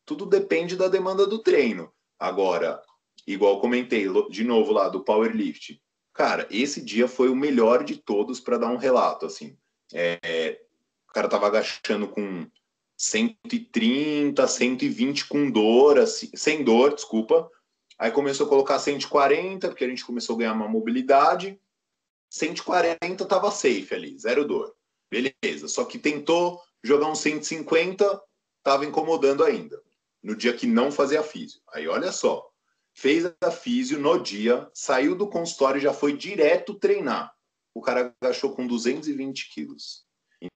[0.10, 1.94] tudo depende da demanda do treino.
[2.18, 2.82] Agora,
[3.28, 5.80] igual comentei de novo lá do powerlift,
[6.12, 9.56] cara, esse dia foi o melhor de todos para dar um relato assim.
[9.94, 10.60] É,
[11.08, 12.50] o cara tava agachando com
[12.98, 17.48] 130, 120 com dor, assim, sem dor, desculpa.
[18.00, 21.62] Aí começou a colocar 140, porque a gente começou a ganhar uma mobilidade.
[22.32, 24.76] 140 tava safe ali, zero dor.
[25.12, 25.68] Beleza.
[25.68, 28.20] Só que tentou jogar um 150,
[28.64, 29.80] tava incomodando ainda
[30.24, 31.62] no dia que não fazia físio.
[31.74, 32.46] Aí olha só,
[32.94, 37.34] fez a físio no dia, saiu do consultório e já foi direto treinar.
[37.74, 40.04] O cara agachou com 220 quilos.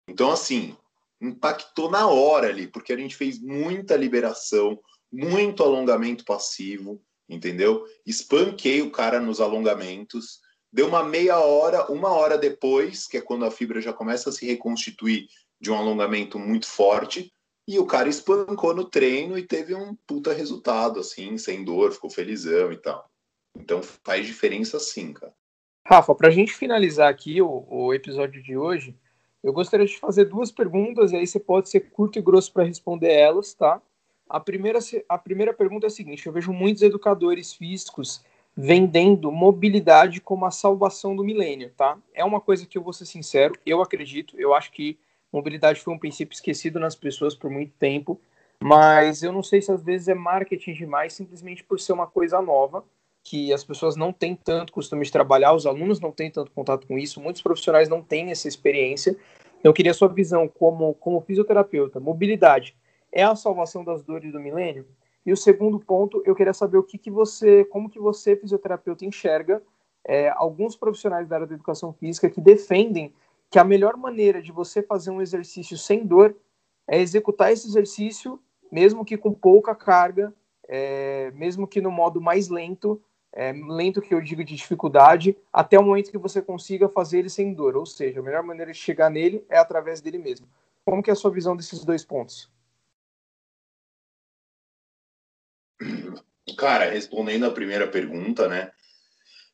[0.08, 0.76] Então, assim,
[1.22, 4.80] impactou na hora ali, porque a gente fez muita liberação,
[5.12, 7.86] muito alongamento passivo, entendeu?
[8.06, 10.42] Espanquei o cara nos alongamentos.
[10.72, 14.34] Deu uma meia hora, uma hora depois, que é quando a fibra já começa a
[14.34, 15.28] se reconstituir
[15.62, 17.32] de um alongamento muito forte,
[17.68, 22.10] e o cara espancou no treino e teve um puta resultado, assim, sem dor, ficou
[22.10, 23.10] felizão e tal.
[23.58, 25.34] Então faz diferença sim, cara.
[25.86, 28.96] Rafa, para a gente finalizar aqui o, o, episódio de hoje,
[29.44, 32.64] eu gostaria de fazer duas perguntas, e aí você pode ser curto e grosso para
[32.64, 33.82] responder elas, tá?
[34.30, 38.24] A primeira, a primeira pergunta é a seguinte: eu vejo muitos educadores físicos
[38.56, 41.98] vendendo mobilidade como a salvação do milênio, tá?
[42.14, 44.98] É uma coisa que eu vou ser sincero, eu acredito, eu acho que
[45.34, 48.22] Mobilidade foi um princípio esquecido nas pessoas por muito tempo,
[48.62, 52.40] mas eu não sei se às vezes é marketing demais simplesmente por ser uma coisa
[52.40, 52.86] nova,
[53.24, 56.86] que as pessoas não têm tanto costume de trabalhar, os alunos não têm tanto contato
[56.86, 59.18] com isso, muitos profissionais não têm essa experiência.
[59.60, 62.00] Então, eu queria sua visão como, como fisioterapeuta.
[62.00, 62.76] Mobilidade
[63.12, 64.86] é a salvação das dores do milênio?
[65.26, 69.06] E o segundo ponto, eu queria saber o que, que você, como que você, fisioterapeuta,
[69.06, 69.64] enxerga
[70.06, 73.14] é, alguns profissionais da área da educação física que defendem
[73.54, 76.36] que a melhor maneira de você fazer um exercício sem dor
[76.88, 78.42] é executar esse exercício,
[78.72, 80.34] mesmo que com pouca carga,
[80.68, 83.00] é, mesmo que no modo mais lento,
[83.32, 87.30] é, lento que eu digo de dificuldade, até o momento que você consiga fazer ele
[87.30, 87.78] sem dor.
[87.78, 90.48] Ou seja, a melhor maneira de chegar nele é através dele mesmo.
[90.84, 92.52] Como que é a sua visão desses dois pontos?
[96.58, 98.72] Cara, respondendo a primeira pergunta, né?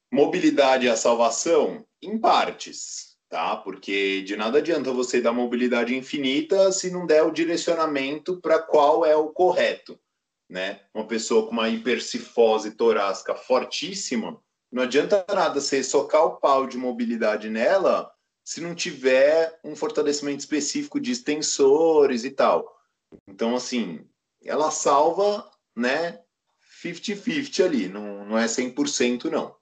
[0.10, 1.86] Mobilidade é a salvação?
[2.02, 3.56] Em partes, tá?
[3.56, 9.06] Porque de nada adianta você dar mobilidade infinita se não der o direcionamento para qual
[9.06, 9.98] é o correto,
[10.50, 10.82] né?
[10.94, 16.78] Uma pessoa com uma hipercifose torácica fortíssima, não adianta nada você socar o pau de
[16.78, 18.12] mobilidade nela
[18.44, 22.76] se não tiver um fortalecimento específico de extensores e tal.
[23.28, 24.08] Então, assim,
[24.44, 26.20] ela salva, né,
[26.84, 29.56] 50-50 ali, não, não é 100% não,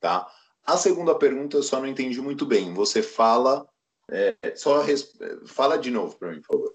[0.00, 0.30] tá?
[0.64, 2.72] A segunda pergunta eu só não entendi muito bem.
[2.72, 3.66] Você fala,
[4.10, 5.16] é, só res...
[5.46, 6.74] fala de novo para mim, por favor.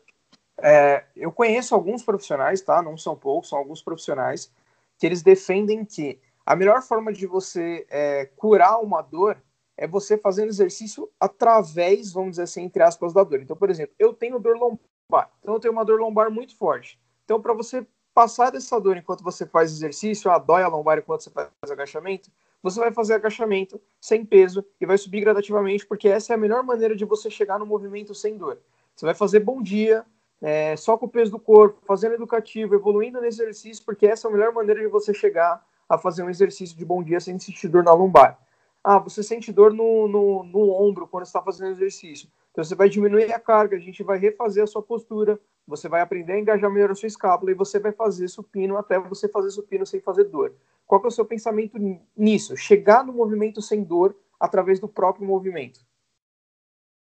[0.62, 2.82] É, eu conheço alguns profissionais, tá?
[2.82, 4.52] Não são poucos, são alguns profissionais
[4.98, 9.42] que eles defendem que a melhor forma de você é, curar uma dor
[9.78, 13.42] é você fazendo exercício através, vamos dizer assim, entre aspas, da dor.
[13.42, 17.00] Então, por exemplo, eu tenho dor lombar, então eu tenho uma dor lombar muito forte.
[17.24, 21.24] Então, para você passar dessa dor enquanto você faz exercício, ah, dói a lombar enquanto
[21.24, 22.30] você faz agachamento,
[22.62, 26.64] você vai fazer agachamento sem peso e vai subir gradativamente, porque essa é a melhor
[26.64, 28.60] maneira de você chegar no movimento sem dor.
[28.96, 30.06] Você vai fazer bom dia,
[30.42, 34.30] é, só com o peso do corpo, fazendo educativo, evoluindo nesse exercício, porque essa é
[34.30, 37.68] a melhor maneira de você chegar a fazer um exercício de bom dia sem sentir
[37.68, 38.40] dor na lombar.
[38.84, 42.30] Ah, você sente dor no, no, no ombro quando está fazendo exercício.
[42.52, 46.02] Então você vai diminuir a carga, a gente vai refazer a sua postura, você vai
[46.02, 49.52] aprender a engajar melhor a sua escápula e você vai fazer supino até você fazer
[49.52, 50.54] supino sem fazer dor.
[50.90, 51.78] Qual é o seu pensamento
[52.18, 52.58] nisso?
[52.58, 55.86] Chegar no movimento sem dor através do próprio movimento.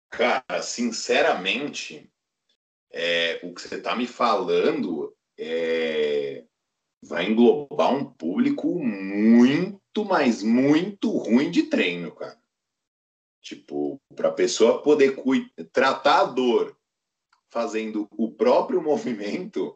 [0.10, 2.12] Cara, sinceramente,
[2.92, 6.44] é, o que você está me falando é,
[7.02, 12.38] vai englobar um público muito, mas muito ruim de treino, cara.
[13.42, 15.16] Tipo, para a pessoa poder
[15.72, 16.78] tratar a dor
[17.50, 19.74] fazendo o próprio movimento,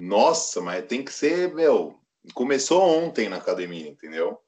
[0.00, 2.00] nossa, mas tem que ser, meu,
[2.32, 4.38] começou ontem na academia, entendeu?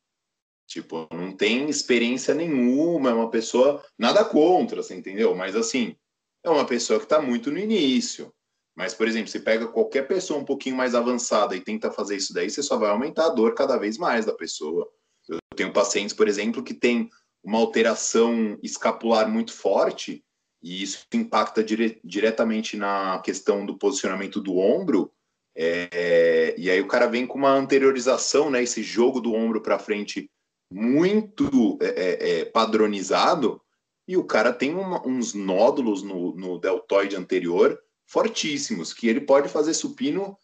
[0.66, 5.35] Tipo, não tem experiência nenhuma, é uma pessoa, nada contra, você entendeu?
[5.35, 5.97] Mas assim,
[6.45, 8.33] é uma pessoa que está muito no início.
[8.76, 12.33] Mas, por exemplo, se pega qualquer pessoa um pouquinho mais avançada e tenta fazer isso
[12.33, 14.89] daí, você só vai aumentar a dor cada vez mais da pessoa.
[15.29, 17.11] Eu tenho pacientes, por exemplo, que tem
[17.43, 20.24] uma alteração escapular muito forte
[20.62, 25.12] e isso impacta dire diretamente na questão do posicionamento do ombro.
[25.61, 29.77] É, e aí o cara vem com uma anteriorização, né, esse jogo do ombro para
[29.77, 30.31] frente
[30.73, 33.61] muito é, é, é, padronizado,
[34.07, 39.49] e o cara tem uma, uns nódulos no, no deltoide anterior fortíssimos, que ele pode
[39.49, 40.39] fazer supino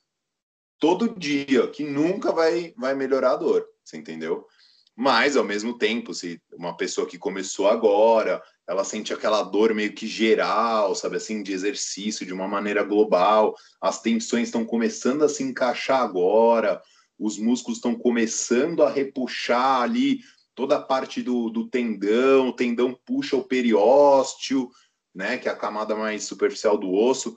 [0.80, 4.44] todo dia, que nunca vai, vai melhorar a dor, você entendeu?
[4.96, 9.92] Mas, ao mesmo tempo, se uma pessoa que começou agora, ela sente aquela dor meio
[9.92, 13.54] que geral, sabe assim, de exercício de uma maneira global.
[13.80, 16.80] As tensões estão começando a se encaixar agora,
[17.18, 20.20] os músculos estão começando a repuxar ali
[20.54, 24.70] toda a parte do, do tendão, o tendão puxa o periósteo,
[25.14, 27.36] né, que é a camada mais superficial do osso.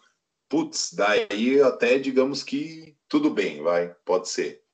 [0.49, 4.66] Putz, daí até digamos que tudo bem, vai, pode ser.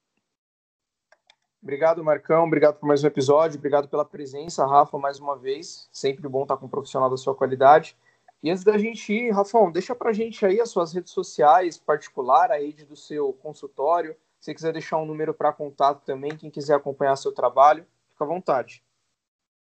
[1.64, 2.44] Obrigado, Marcão.
[2.44, 3.58] Obrigado por mais um episódio.
[3.58, 5.88] Obrigado pela presença, Rafa, mais uma vez.
[5.94, 7.96] Sempre bom estar com um profissional da sua qualidade.
[8.44, 12.52] E antes da gente ir, Rafão, deixa pra gente aí as suas redes sociais, particular,
[12.52, 14.14] a rede do seu consultório.
[14.42, 18.28] Se quiser deixar um número para contato também, quem quiser acompanhar seu trabalho, fica à
[18.28, 18.84] vontade.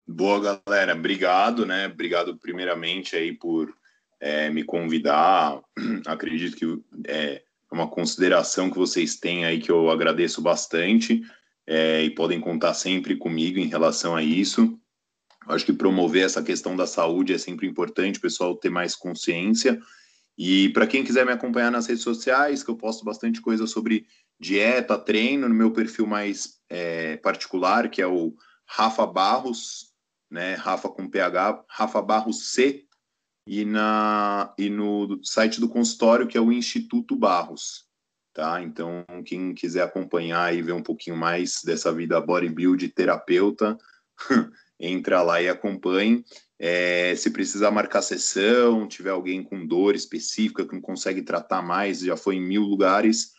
[0.05, 0.93] Boa, galera.
[0.93, 1.87] Obrigado, né?
[1.87, 3.73] Obrigado primeiramente aí por
[4.19, 5.63] é, me convidar.
[6.05, 11.23] Acredito que é uma consideração que vocês têm aí que eu agradeço bastante
[11.67, 14.79] é, e podem contar sempre comigo em relação a isso.
[15.49, 19.81] Acho que promover essa questão da saúde é sempre importante, o pessoal ter mais consciência.
[20.39, 24.07] E para quem quiser me acompanhar nas redes sociais, que eu posto bastante coisa sobre
[24.39, 28.35] dieta, treino, no meu perfil mais é, particular, que é o
[28.67, 29.93] Rafa Barros,
[30.31, 30.55] né?
[30.55, 32.85] Rafa com PH, Rafa Barros C,
[33.47, 37.86] e, na, e no site do consultório, que é o Instituto Barros
[38.37, 38.61] tá?
[38.61, 43.79] Então, quem quiser acompanhar e ver um pouquinho mais dessa vida bodybuild terapeuta,
[44.79, 46.23] entra lá e acompanhe.
[46.59, 52.01] É, se precisar marcar sessão, tiver alguém com dor específica que não consegue tratar mais,
[52.01, 53.33] já foi em mil lugares,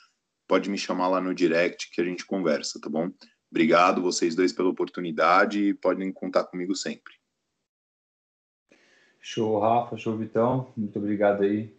[0.48, 3.12] pode me chamar lá no direct que a gente conversa, tá bom?
[3.52, 7.14] Obrigado vocês dois pela oportunidade e podem contar comigo sempre.
[9.22, 10.74] Show, Rafa, show, Vitão.
[10.76, 11.72] Muito obrigado aí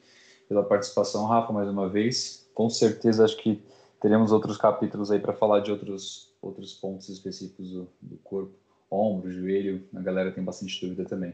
[0.48, 2.47] pela participação, Rafa, mais uma vez.
[2.58, 3.62] Com certeza, acho que
[4.02, 8.50] teremos outros capítulos aí para falar de outros, outros pontos específicos do, do corpo,
[8.90, 9.84] ombro, joelho.
[9.94, 11.32] A galera tem bastante dúvida também.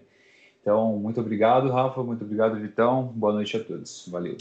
[0.61, 2.03] Então, muito obrigado, Rafa.
[2.03, 3.05] Muito obrigado, Vitão.
[3.05, 4.07] Boa noite a todos.
[4.07, 4.37] Valeu.